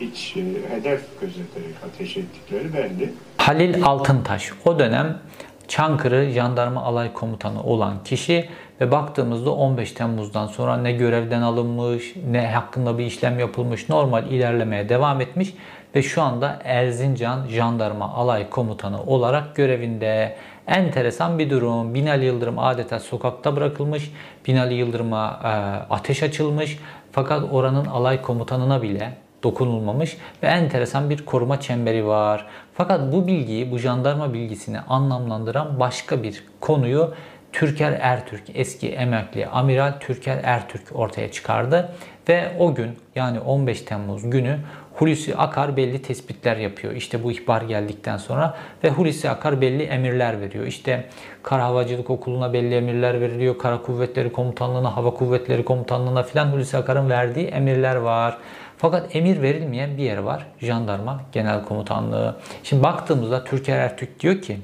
Hiç 0.00 0.36
e, 0.36 0.74
hedef 0.74 1.20
gözeterek 1.20 1.74
ateş 1.88 2.16
ettikleri 2.16 2.74
belli. 2.74 3.12
Halil 3.36 3.84
Altıntaş 3.84 4.52
o 4.64 4.78
dönem 4.78 5.20
Çankırı 5.68 6.30
Jandarma 6.30 6.82
Alay 6.82 7.12
Komutanı 7.12 7.62
olan 7.62 8.04
kişi 8.04 8.48
ve 8.80 8.90
baktığımızda 8.90 9.50
15 9.50 9.92
Temmuz'dan 9.92 10.46
sonra 10.46 10.76
ne 10.76 10.92
görevden 10.92 11.42
alınmış, 11.42 12.14
ne 12.30 12.46
hakkında 12.46 12.98
bir 12.98 13.06
işlem 13.06 13.38
yapılmış, 13.38 13.88
normal 13.88 14.26
ilerlemeye 14.26 14.88
devam 14.88 15.20
etmiş 15.20 15.54
ve 15.94 16.02
şu 16.02 16.22
anda 16.22 16.58
Erzincan 16.64 17.46
Jandarma 17.48 18.08
Alay 18.14 18.50
Komutanı 18.50 19.02
olarak 19.02 19.56
görevinde. 19.56 20.36
Enteresan 20.66 21.38
bir 21.38 21.50
durum. 21.50 21.94
Binali 21.94 22.24
Yıldırım 22.24 22.58
adeta 22.58 23.00
sokakta 23.00 23.56
bırakılmış. 23.56 24.12
Binali 24.46 24.74
Yıldırım'a 24.74 25.40
e, 25.44 25.48
ateş 25.94 26.22
açılmış. 26.22 26.78
Fakat 27.12 27.52
oranın 27.52 27.86
alay 27.86 28.22
komutanına 28.22 28.82
bile 28.82 29.12
dokunulmamış 29.42 30.16
ve 30.42 30.46
enteresan 30.46 31.10
bir 31.10 31.24
koruma 31.24 31.60
çemberi 31.60 32.06
var. 32.06 32.46
Fakat 32.74 33.12
bu 33.12 33.26
bilgiyi, 33.26 33.70
bu 33.70 33.78
jandarma 33.78 34.32
bilgisini 34.32 34.80
anlamlandıran 34.80 35.80
başka 35.80 36.22
bir 36.22 36.44
konuyu 36.60 37.14
Türker 37.52 37.98
Ertürk, 38.00 38.42
eski 38.54 38.88
emekli 38.88 39.46
amiral 39.46 39.92
Türker 40.00 40.40
Ertürk 40.42 40.82
ortaya 40.94 41.32
çıkardı. 41.32 41.92
Ve 42.28 42.52
o 42.58 42.74
gün 42.74 42.98
yani 43.14 43.40
15 43.40 43.82
Temmuz 43.82 44.30
günü 44.30 44.58
Hulusi 44.98 45.36
Akar 45.36 45.76
belli 45.76 46.02
tespitler 46.02 46.56
yapıyor. 46.56 46.92
İşte 46.92 47.24
bu 47.24 47.32
ihbar 47.32 47.62
geldikten 47.62 48.16
sonra 48.16 48.56
ve 48.84 48.90
Hulusi 48.90 49.30
Akar 49.30 49.60
belli 49.60 49.82
emirler 49.82 50.40
veriyor. 50.40 50.66
İşte 50.66 51.08
Kara 51.42 51.64
Havacılık 51.64 52.10
Okulu'na 52.10 52.52
belli 52.52 52.74
emirler 52.74 53.20
veriliyor. 53.20 53.58
Kara 53.58 53.82
Kuvvetleri 53.82 54.32
Komutanlığı'na, 54.32 54.96
Hava 54.96 55.10
Kuvvetleri 55.10 55.64
Komutanlığı'na 55.64 56.22
filan 56.22 56.46
Hulusi 56.46 56.76
Akar'ın 56.76 57.10
verdiği 57.10 57.46
emirler 57.46 57.96
var. 57.96 58.38
Fakat 58.78 59.16
emir 59.16 59.42
verilmeyen 59.42 59.96
bir 59.96 60.02
yer 60.02 60.18
var. 60.18 60.46
Jandarma 60.60 61.20
Genel 61.32 61.64
Komutanlığı. 61.64 62.36
Şimdi 62.62 62.82
baktığımızda 62.82 63.44
Türker 63.44 63.78
Ertürk 63.78 64.20
diyor 64.20 64.42
ki 64.42 64.58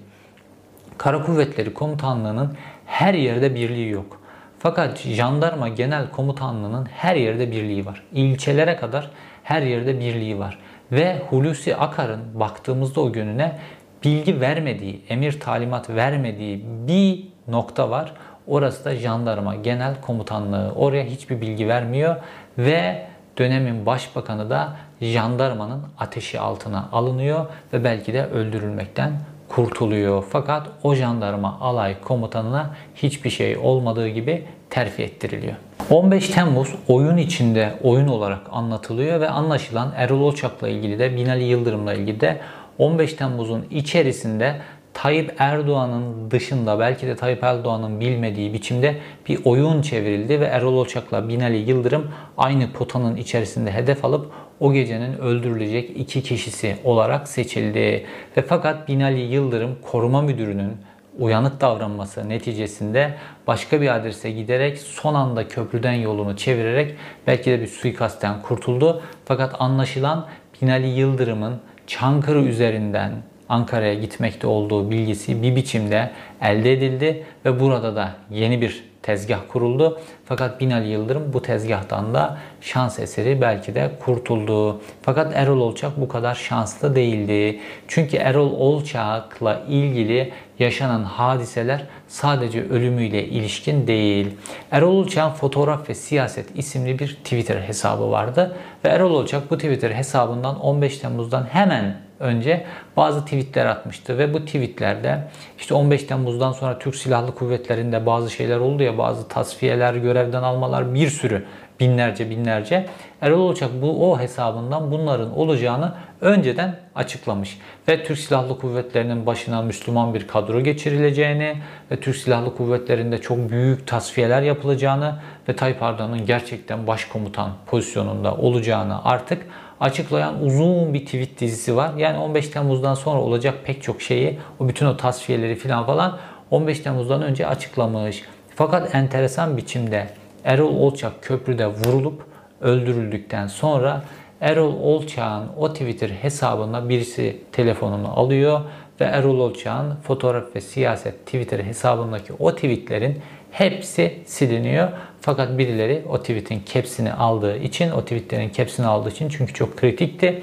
Kara 0.98 1.22
Kuvvetleri 1.22 1.74
Komutanlığı'nın 1.74 2.56
her 2.86 3.14
yerde 3.14 3.54
birliği 3.54 3.90
yok. 3.90 4.20
Fakat 4.58 4.98
Jandarma 4.98 5.68
Genel 5.68 6.10
Komutanlığı'nın 6.10 6.86
her 6.86 7.16
yerde 7.16 7.50
birliği 7.50 7.86
var. 7.86 8.02
İlçelere 8.12 8.76
kadar 8.76 9.10
her 9.44 9.62
yerde 9.62 10.00
birliği 10.00 10.38
var. 10.38 10.58
Ve 10.92 11.18
Hulusi 11.30 11.76
Akar'ın 11.76 12.40
baktığımızda 12.40 13.00
o 13.00 13.12
gününe 13.12 13.58
bilgi 14.04 14.40
vermediği, 14.40 15.00
emir 15.08 15.40
talimat 15.40 15.90
vermediği 15.90 16.64
bir 16.88 17.28
nokta 17.48 17.90
var. 17.90 18.12
Orası 18.46 18.84
da 18.84 18.96
Jandarma 18.96 19.54
Genel 19.54 20.00
Komutanlığı. 20.00 20.72
Oraya 20.76 21.04
hiçbir 21.04 21.40
bilgi 21.40 21.68
vermiyor 21.68 22.16
ve 22.58 23.06
dönemin 23.38 23.86
başbakanı 23.86 24.50
da 24.50 24.76
jandarmanın 25.00 25.82
ateşi 25.98 26.40
altına 26.40 26.88
alınıyor 26.92 27.46
ve 27.72 27.84
belki 27.84 28.12
de 28.12 28.26
öldürülmekten 28.26 29.12
kurtuluyor. 29.54 30.24
Fakat 30.30 30.66
o 30.82 30.94
jandarma 30.94 31.58
alay 31.60 32.00
komutanına 32.00 32.70
hiçbir 32.94 33.30
şey 33.30 33.56
olmadığı 33.56 34.08
gibi 34.08 34.44
terfi 34.70 35.02
ettiriliyor. 35.02 35.54
15 35.90 36.28
Temmuz 36.28 36.74
oyun 36.88 37.16
içinde 37.16 37.74
oyun 37.82 38.08
olarak 38.08 38.40
anlatılıyor 38.52 39.20
ve 39.20 39.28
anlaşılan 39.28 39.92
Erol 39.96 40.20
Olçak'la 40.20 40.68
ilgili 40.68 40.98
de 40.98 41.16
Binali 41.16 41.44
Yıldırım'la 41.44 41.94
ilgili 41.94 42.20
de 42.20 42.40
15 42.78 43.14
Temmuz'un 43.14 43.66
içerisinde 43.70 44.60
Tayyip 44.94 45.34
Erdoğan'ın 45.38 46.30
dışında 46.30 46.78
belki 46.78 47.06
de 47.06 47.16
Tayyip 47.16 47.44
Erdoğan'ın 47.44 48.00
bilmediği 48.00 48.52
biçimde 48.52 48.96
bir 49.28 49.40
oyun 49.44 49.82
çevrildi 49.82 50.40
ve 50.40 50.44
Erol 50.44 50.74
Olçak'la 50.74 51.28
Binali 51.28 51.56
Yıldırım 51.56 52.10
aynı 52.38 52.72
potanın 52.72 53.16
içerisinde 53.16 53.72
hedef 53.72 54.04
alıp 54.04 54.32
o 54.60 54.72
gecenin 54.72 55.18
öldürülecek 55.18 55.90
iki 55.96 56.22
kişisi 56.22 56.76
olarak 56.84 57.28
seçildi. 57.28 58.06
Ve 58.36 58.42
fakat 58.42 58.88
Binali 58.88 59.20
Yıldırım 59.20 59.76
koruma 59.82 60.22
müdürünün 60.22 60.72
uyanık 61.18 61.60
davranması 61.60 62.28
neticesinde 62.28 63.14
başka 63.46 63.80
bir 63.80 63.96
adrese 63.96 64.30
giderek 64.30 64.78
son 64.78 65.14
anda 65.14 65.48
köprüden 65.48 65.92
yolunu 65.92 66.36
çevirerek 66.36 66.94
belki 67.26 67.50
de 67.50 67.60
bir 67.60 67.66
suikastten 67.66 68.42
kurtuldu. 68.42 69.02
Fakat 69.24 69.56
anlaşılan 69.58 70.26
Binali 70.62 70.88
Yıldırım'ın 70.88 71.60
Çankırı 71.86 72.42
üzerinden 72.42 73.12
Ankara'ya 73.48 73.94
gitmekte 73.94 74.46
olduğu 74.46 74.90
bilgisi 74.90 75.42
bir 75.42 75.56
biçimde 75.56 76.10
elde 76.42 76.72
edildi 76.72 77.24
ve 77.44 77.60
burada 77.60 77.96
da 77.96 78.14
yeni 78.30 78.60
bir 78.60 78.84
tezgah 79.04 79.40
kuruldu. 79.48 80.00
Fakat 80.24 80.60
Binali 80.60 80.88
Yıldırım 80.88 81.32
bu 81.32 81.42
tezgahtan 81.42 82.14
da 82.14 82.38
şans 82.60 82.98
eseri 82.98 83.40
belki 83.40 83.74
de 83.74 83.90
kurtuldu. 84.04 84.80
Fakat 85.02 85.32
Erol 85.34 85.60
Olçak 85.60 85.92
bu 85.96 86.08
kadar 86.08 86.34
şanslı 86.34 86.96
değildi. 86.96 87.60
Çünkü 87.88 88.16
Erol 88.16 88.52
Olçak'la 88.52 89.62
ilgili 89.68 90.32
yaşanan 90.58 91.02
hadiseler 91.02 91.84
sadece 92.08 92.68
ölümüyle 92.68 93.24
ilişkin 93.24 93.86
değil. 93.86 94.30
Erol 94.70 94.96
Olçak'ın 94.96 95.34
Fotoğraf 95.34 95.88
ve 95.88 95.94
Siyaset 95.94 96.58
isimli 96.58 96.98
bir 96.98 97.14
Twitter 97.14 97.60
hesabı 97.60 98.10
vardı. 98.10 98.56
Ve 98.84 98.88
Erol 98.88 99.14
Olçak 99.14 99.50
bu 99.50 99.56
Twitter 99.56 99.90
hesabından 99.90 100.60
15 100.60 100.98
Temmuz'dan 100.98 101.46
hemen 101.52 102.03
önce 102.20 102.64
bazı 102.96 103.24
tweetler 103.24 103.66
atmıştı 103.66 104.18
ve 104.18 104.34
bu 104.34 104.44
tweetlerde 104.44 105.28
işte 105.58 105.74
15 105.74 106.04
Temmuz'dan 106.04 106.52
sonra 106.52 106.78
Türk 106.78 106.96
Silahlı 106.96 107.34
Kuvvetleri'nde 107.34 108.06
bazı 108.06 108.30
şeyler 108.30 108.58
oldu 108.58 108.82
ya 108.82 108.98
bazı 108.98 109.28
tasfiyeler, 109.28 109.94
görevden 109.94 110.42
almalar 110.42 110.94
bir 110.94 111.08
sürü 111.08 111.44
binlerce 111.80 112.30
binlerce. 112.30 112.86
Erol 113.20 113.40
Olçak 113.40 113.70
bu 113.82 114.12
o 114.12 114.18
hesabından 114.18 114.90
bunların 114.90 115.38
olacağını 115.38 115.94
önceden 116.20 116.76
açıklamış. 116.94 117.58
Ve 117.88 118.04
Türk 118.04 118.18
Silahlı 118.18 118.58
Kuvvetleri'nin 118.58 119.26
başına 119.26 119.62
Müslüman 119.62 120.14
bir 120.14 120.26
kadro 120.26 120.60
geçirileceğini 120.60 121.56
ve 121.90 122.00
Türk 122.00 122.16
Silahlı 122.16 122.56
Kuvvetleri'nde 122.56 123.20
çok 123.20 123.50
büyük 123.50 123.86
tasfiyeler 123.86 124.42
yapılacağını 124.42 125.14
ve 125.48 125.56
Tayyip 125.56 125.82
Erdoğan'ın 125.82 126.26
gerçekten 126.26 126.86
başkomutan 126.86 127.50
pozisyonunda 127.66 128.36
olacağını 128.36 129.04
artık 129.04 129.46
açıklayan 129.80 130.42
uzun 130.44 130.94
bir 130.94 131.04
tweet 131.04 131.40
dizisi 131.40 131.76
var. 131.76 131.94
Yani 131.96 132.18
15 132.18 132.48
Temmuz'dan 132.48 132.94
sonra 132.94 133.20
olacak 133.20 133.54
pek 133.64 133.82
çok 133.82 134.02
şeyi, 134.02 134.38
o 134.60 134.68
bütün 134.68 134.86
o 134.86 134.96
tasfiyeleri 134.96 135.56
falan 135.56 135.86
falan 135.86 136.18
15 136.50 136.80
Temmuz'dan 136.80 137.22
önce 137.22 137.46
açıklamış. 137.46 138.22
Fakat 138.54 138.94
enteresan 138.94 139.56
biçimde 139.56 140.08
Erol 140.44 140.76
Olçak 140.76 141.12
köprüde 141.22 141.66
vurulup 141.66 142.22
öldürüldükten 142.60 143.46
sonra 143.46 144.02
Erol 144.40 144.74
Olçak'ın 144.74 145.48
o 145.58 145.72
Twitter 145.72 146.08
hesabına 146.08 146.88
birisi 146.88 147.36
telefonunu 147.52 148.18
alıyor 148.18 148.60
ve 149.00 149.04
Erol 149.04 149.38
Olçak'ın 149.38 149.94
fotoğraf 150.02 150.56
ve 150.56 150.60
siyaset 150.60 151.26
Twitter 151.26 151.58
hesabındaki 151.58 152.32
o 152.38 152.54
tweetlerin 152.54 153.22
hepsi 153.54 154.18
siliniyor. 154.26 154.88
Fakat 155.20 155.58
birileri 155.58 156.02
o 156.08 156.20
tweetin 156.20 156.62
capsini 156.72 157.12
aldığı 157.12 157.58
için, 157.58 157.90
o 157.90 158.02
tweetlerin 158.02 158.52
capsini 158.52 158.86
aldığı 158.86 159.10
için 159.10 159.28
çünkü 159.28 159.54
çok 159.54 159.76
kritikti. 159.76 160.42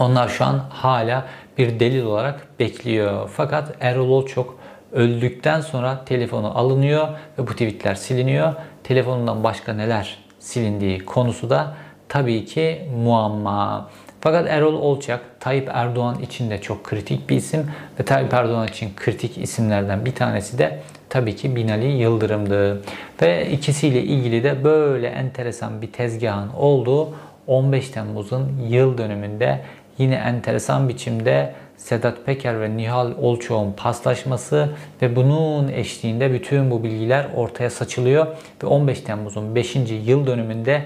Onlar 0.00 0.28
şu 0.28 0.44
an 0.44 0.58
hala 0.70 1.26
bir 1.58 1.80
delil 1.80 2.04
olarak 2.04 2.46
bekliyor. 2.60 3.30
Fakat 3.34 3.74
Erol 3.80 4.08
Olçak 4.08 4.46
öldükten 4.92 5.60
sonra 5.60 6.04
telefonu 6.04 6.58
alınıyor 6.58 7.08
ve 7.38 7.46
bu 7.46 7.52
tweetler 7.52 7.94
siliniyor. 7.94 8.54
Telefonundan 8.84 9.44
başka 9.44 9.72
neler 9.72 10.18
silindiği 10.38 10.98
konusu 10.98 11.50
da 11.50 11.74
tabii 12.08 12.44
ki 12.44 12.88
muamma. 12.96 13.90
Fakat 14.20 14.48
Erol 14.48 14.74
Olçak 14.74 15.20
Tayyip 15.40 15.70
Erdoğan 15.72 16.22
için 16.22 16.50
de 16.50 16.60
çok 16.60 16.84
kritik 16.84 17.30
bir 17.30 17.36
isim 17.36 17.70
ve 18.00 18.04
Tayyip 18.04 18.34
Erdoğan 18.34 18.68
için 18.68 18.92
kritik 18.96 19.38
isimlerden 19.38 20.04
bir 20.04 20.14
tanesi 20.14 20.58
de 20.58 20.80
tabii 21.12 21.36
ki 21.36 21.56
Binali 21.56 21.86
Yıldırım'dı. 21.86 22.82
Ve 23.22 23.50
ikisiyle 23.50 24.02
ilgili 24.02 24.44
de 24.44 24.64
böyle 24.64 25.08
enteresan 25.08 25.82
bir 25.82 25.92
tezgahın 25.92 26.48
olduğu 26.48 27.08
15 27.46 27.88
Temmuz'un 27.88 28.48
yıl 28.68 28.98
dönümünde 28.98 29.60
yine 29.98 30.14
enteresan 30.14 30.88
biçimde 30.88 31.54
Sedat 31.76 32.26
Peker 32.26 32.60
ve 32.60 32.76
Nihal 32.76 33.12
Olçok'un 33.20 33.72
paslaşması 33.72 34.68
ve 35.02 35.16
bunun 35.16 35.68
eşliğinde 35.68 36.32
bütün 36.32 36.70
bu 36.70 36.82
bilgiler 36.82 37.26
ortaya 37.36 37.70
saçılıyor 37.70 38.26
ve 38.62 38.66
15 38.66 39.00
Temmuz'un 39.00 39.54
5. 39.54 39.76
yıl 40.06 40.26
dönümünde 40.26 40.82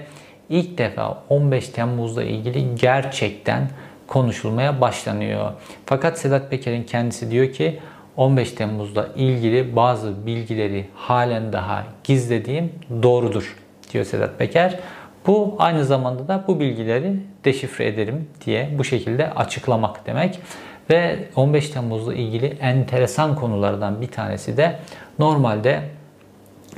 ilk 0.49 0.77
defa 0.77 1.23
15 1.29 1.69
Temmuz'la 1.69 2.23
ilgili 2.23 2.75
gerçekten 2.75 3.69
konuşulmaya 4.07 4.81
başlanıyor. 4.81 5.51
Fakat 5.85 6.19
Sedat 6.19 6.49
Peker'in 6.49 6.83
kendisi 6.83 7.31
diyor 7.31 7.53
ki 7.53 7.79
15 8.17 8.51
Temmuz'la 8.51 9.09
ilgili 9.15 9.75
bazı 9.75 10.25
bilgileri 10.25 10.85
halen 10.95 11.53
daha 11.53 11.83
gizlediğim 12.03 12.71
doğrudur 13.03 13.55
diyor 13.93 14.05
Sedat 14.05 14.39
Peker. 14.39 14.79
Bu 15.27 15.55
aynı 15.59 15.85
zamanda 15.85 16.27
da 16.27 16.43
bu 16.47 16.59
bilgileri 16.59 17.19
deşifre 17.45 17.87
ederim 17.87 18.29
diye 18.45 18.69
bu 18.77 18.83
şekilde 18.83 19.29
açıklamak 19.33 20.07
demek. 20.07 20.39
Ve 20.89 21.19
15 21.35 21.69
Temmuz'la 21.69 22.13
ilgili 22.13 22.45
enteresan 22.45 23.35
konulardan 23.35 24.01
bir 24.01 24.07
tanesi 24.07 24.57
de 24.57 24.79
normalde 25.19 25.81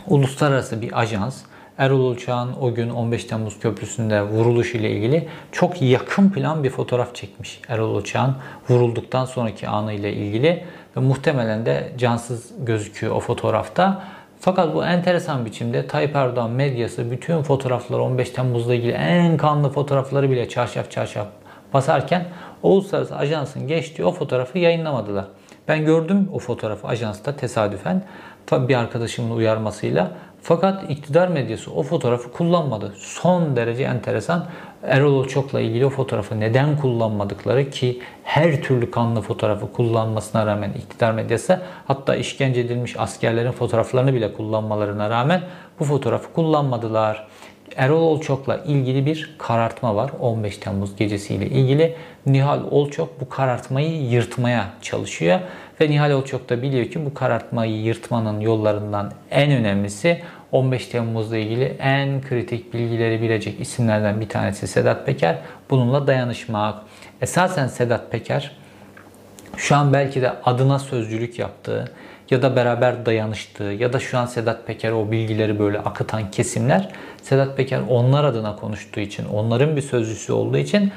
uluslararası 0.07 0.81
bir 0.81 0.99
ajans 0.99 1.43
Erol 1.79 1.99
Ulçak'ın 1.99 2.53
o 2.61 2.73
gün 2.73 2.89
15 2.89 3.25
Temmuz 3.25 3.59
Köprüsü'nde 3.59 4.21
vuruluş 4.21 4.75
ile 4.75 4.91
ilgili 4.91 5.27
çok 5.51 5.81
yakın 5.81 6.29
plan 6.29 6.63
bir 6.63 6.69
fotoğraf 6.69 7.15
çekmiş. 7.15 7.61
Erol 7.67 7.95
Ulçak'ın 7.95 8.35
vurulduktan 8.69 9.25
sonraki 9.25 9.67
anı 9.67 9.93
ile 9.93 10.13
ilgili 10.13 10.63
muhtemelen 11.01 11.65
de 11.65 11.91
cansız 11.97 12.51
gözüküyor 12.59 13.15
o 13.15 13.19
fotoğrafta. 13.19 14.03
Fakat 14.39 14.75
bu 14.75 14.85
enteresan 14.85 15.45
biçimde 15.45 15.87
Tayyip 15.87 16.15
Erdoğan 16.15 16.51
medyası 16.51 17.11
bütün 17.11 17.41
fotoğrafları 17.41 18.01
15 18.01 18.29
Temmuz'la 18.29 18.75
ilgili 18.75 18.91
en 18.91 19.37
kanlı 19.37 19.69
fotoğrafları 19.69 20.31
bile 20.31 20.49
çarşaf 20.49 20.91
çarşaf 20.91 21.27
basarken 21.73 22.25
uluslararası 22.63 23.15
ajansın 23.15 23.67
geçtiği 23.67 24.03
o 24.03 24.11
fotoğrafı 24.11 24.59
yayınlamadılar. 24.59 25.25
Ben 25.67 25.85
gördüm 25.85 26.29
o 26.33 26.39
fotoğrafı 26.39 26.87
ajansta 26.87 27.35
tesadüfen 27.35 28.03
bir 28.51 28.75
arkadaşımın 28.75 29.35
uyarmasıyla. 29.35 30.11
Fakat 30.41 30.91
iktidar 30.91 31.27
medyası 31.27 31.71
o 31.71 31.83
fotoğrafı 31.83 32.31
kullanmadı. 32.31 32.93
Son 32.97 33.55
derece 33.55 33.83
enteresan. 33.83 34.45
Erol 34.83 35.13
Olçok'la 35.13 35.61
ilgili 35.61 35.85
o 35.85 35.89
fotoğrafı 35.89 36.39
neden 36.39 36.77
kullanmadıkları 36.77 37.69
ki 37.69 38.01
her 38.23 38.63
türlü 38.63 38.91
kanlı 38.91 39.21
fotoğrafı 39.21 39.73
kullanmasına 39.73 40.45
rağmen 40.45 40.73
iktidar 40.73 41.11
medyası 41.11 41.61
hatta 41.87 42.15
işkence 42.15 42.61
edilmiş 42.61 42.99
askerlerin 42.99 43.51
fotoğraflarını 43.51 44.13
bile 44.13 44.33
kullanmalarına 44.33 45.09
rağmen 45.09 45.41
bu 45.79 45.83
fotoğrafı 45.83 46.33
kullanmadılar. 46.33 47.27
Erol 47.75 48.01
Olçok'la 48.01 48.57
ilgili 48.57 49.05
bir 49.05 49.35
karartma 49.37 49.95
var 49.95 50.11
15 50.19 50.57
Temmuz 50.57 50.95
gecesiyle 50.95 51.45
ilgili. 51.45 51.95
Nihal 52.25 52.63
Olçok 52.71 53.21
bu 53.21 53.29
karartmayı 53.29 54.01
yırtmaya 54.01 54.69
çalışıyor. 54.81 55.39
Ve 55.81 55.89
Nihal 55.89 56.11
Olçok 56.11 56.49
da 56.49 56.61
biliyor 56.61 56.85
ki 56.85 57.05
bu 57.05 57.13
karartmayı 57.13 57.81
yırtmanın 57.81 58.39
yollarından 58.39 59.11
en 59.31 59.51
önemlisi 59.51 60.21
15 60.51 60.87
Temmuz'la 60.87 61.37
ilgili 61.37 61.63
en 61.79 62.21
kritik 62.21 62.73
bilgileri 62.73 63.21
bilecek 63.21 63.61
isimlerden 63.61 64.21
bir 64.21 64.29
tanesi 64.29 64.67
Sedat 64.67 65.05
Peker. 65.05 65.37
Bununla 65.69 66.07
dayanışmak. 66.07 66.81
Esasen 67.21 67.67
Sedat 67.67 68.11
Peker 68.11 68.51
şu 69.57 69.75
an 69.75 69.93
belki 69.93 70.21
de 70.21 70.31
adına 70.45 70.79
sözcülük 70.79 71.39
yaptığı 71.39 71.91
ya 72.29 72.41
da 72.41 72.55
beraber 72.55 73.05
dayanıştığı 73.05 73.63
ya 73.63 73.93
da 73.93 73.99
şu 73.99 74.17
an 74.17 74.25
Sedat 74.25 74.67
Peker 74.67 74.91
o 74.91 75.11
bilgileri 75.11 75.59
böyle 75.59 75.79
akıtan 75.79 76.31
kesimler 76.31 76.89
Sedat 77.23 77.57
Peker 77.57 77.81
onlar 77.89 78.23
adına 78.23 78.55
konuştuğu 78.55 78.99
için, 78.99 79.25
onların 79.25 79.75
bir 79.75 79.81
sözcüsü 79.81 80.33
olduğu 80.33 80.57
için 80.57 80.91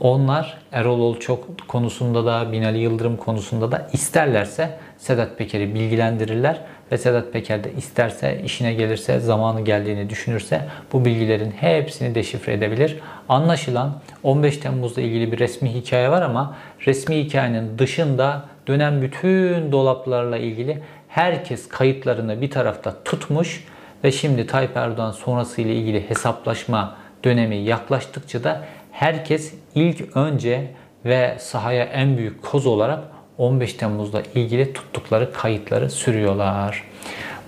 onlar 0.00 0.58
Erol 0.72 1.00
Olçok 1.00 1.68
konusunda 1.68 2.26
da 2.26 2.52
Binali 2.52 2.78
Yıldırım 2.78 3.16
konusunda 3.16 3.72
da 3.72 3.88
isterlerse 3.92 4.78
Sedat 4.98 5.38
Peker'i 5.38 5.74
bilgilendirirler 5.74 6.60
ve 6.92 6.98
Sedat 6.98 7.32
Peker 7.32 7.64
de 7.64 7.72
isterse 7.72 8.42
işine 8.44 8.74
gelirse 8.74 9.20
zamanı 9.20 9.60
geldiğini 9.60 10.10
düşünürse 10.10 10.60
bu 10.92 11.04
bilgilerin 11.04 11.50
hepsini 11.50 12.14
deşifre 12.14 12.52
edebilir. 12.52 12.98
Anlaşılan 13.28 14.00
15 14.22 14.56
Temmuz'la 14.56 15.02
ilgili 15.02 15.32
bir 15.32 15.38
resmi 15.38 15.74
hikaye 15.74 16.10
var 16.10 16.22
ama 16.22 16.56
resmi 16.86 17.16
hikayenin 17.16 17.78
dışında 17.78 18.44
dönen 18.66 19.02
bütün 19.02 19.72
dolaplarla 19.72 20.38
ilgili 20.38 20.82
herkes 21.08 21.68
kayıtlarını 21.68 22.40
bir 22.40 22.50
tarafta 22.50 23.02
tutmuş 23.04 23.64
ve 24.04 24.12
şimdi 24.12 24.46
Tayyip 24.46 24.76
Erdoğan 24.76 25.10
sonrası 25.10 25.60
ile 25.60 25.74
ilgili 25.74 26.10
hesaplaşma 26.10 26.96
dönemi 27.24 27.56
yaklaştıkça 27.56 28.44
da 28.44 28.64
herkes 28.96 29.54
ilk 29.74 30.16
önce 30.16 30.70
ve 31.04 31.36
sahaya 31.38 31.84
en 31.84 32.16
büyük 32.16 32.42
koz 32.42 32.66
olarak 32.66 33.04
15 33.38 33.74
Temmuz'la 33.74 34.22
ilgili 34.34 34.72
tuttukları 34.72 35.32
kayıtları 35.32 35.90
sürüyorlar. 35.90 36.84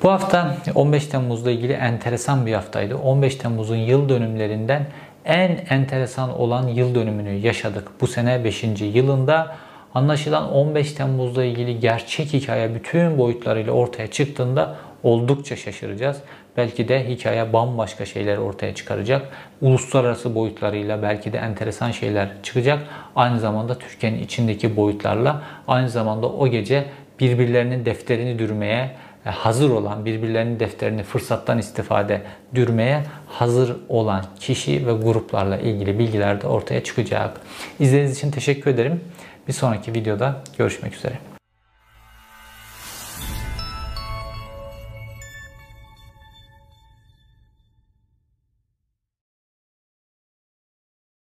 Bu 0.03 0.11
hafta 0.11 0.57
15 0.75 1.07
Temmuz'la 1.07 1.51
ilgili 1.51 1.73
enteresan 1.73 2.47
bir 2.47 2.53
haftaydı. 2.53 2.97
15 2.97 3.37
Temmuz'un 3.37 3.77
yıl 3.77 4.09
dönümlerinden 4.09 4.87
en 5.25 5.59
enteresan 5.71 6.39
olan 6.41 6.69
yıl 6.69 6.95
dönümünü 6.95 7.33
yaşadık. 7.33 7.89
Bu 8.01 8.07
sene 8.07 8.45
5. 8.45 8.65
yılında 8.81 9.57
anlaşılan 9.95 10.53
15 10.53 10.93
Temmuz'la 10.93 11.45
ilgili 11.45 11.81
gerçek 11.81 12.33
hikaye 12.33 12.75
bütün 12.75 13.19
boyutlarıyla 13.19 13.73
ortaya 13.73 14.07
çıktığında 14.07 14.77
oldukça 15.03 15.57
şaşıracağız. 15.57 16.17
Belki 16.59 16.89
de 16.89 17.09
hikaye 17.09 17.53
bambaşka 17.53 18.07
şeyler 18.07 18.37
ortaya 18.37 18.75
çıkaracak. 18.75 19.29
Uluslararası 19.61 20.35
boyutlarıyla 20.35 21.03
belki 21.03 21.33
de 21.33 21.39
enteresan 21.39 21.91
şeyler 21.91 22.29
çıkacak. 22.43 22.79
Aynı 23.17 23.41
zamanda 23.41 23.79
Türkiye'nin 23.79 24.23
içindeki 24.23 24.77
boyutlarla 24.77 25.43
aynı 25.69 25.89
zamanda 25.89 26.29
o 26.29 26.49
gece 26.49 26.85
birbirlerinin 27.21 27.85
defterini 27.85 28.39
dürmeye 28.39 28.91
e, 29.27 29.31
hazır 29.31 29.71
olan, 29.71 30.05
birbirlerinin 30.05 30.61
defterini 30.61 31.03
fırsattan 31.03 31.59
istifade 31.59 32.23
dürmeye 32.55 33.03
hazır 33.27 33.77
olan 33.89 34.25
kişi 34.41 34.87
ve 34.87 34.93
gruplarla 34.93 35.59
ilgili 35.59 35.99
bilgiler 35.99 36.43
de 36.43 36.47
ortaya 36.47 36.85
çıkacak. 36.85 37.41
İzlediğiniz 37.81 38.17
için 38.19 38.31
teşekkür 38.31 38.71
ederim. 38.71 39.01
Bir 39.49 39.53
sonraki 39.53 39.95
videoda 39.95 40.37
görüşmek 40.59 40.95
üzere. 40.95 41.28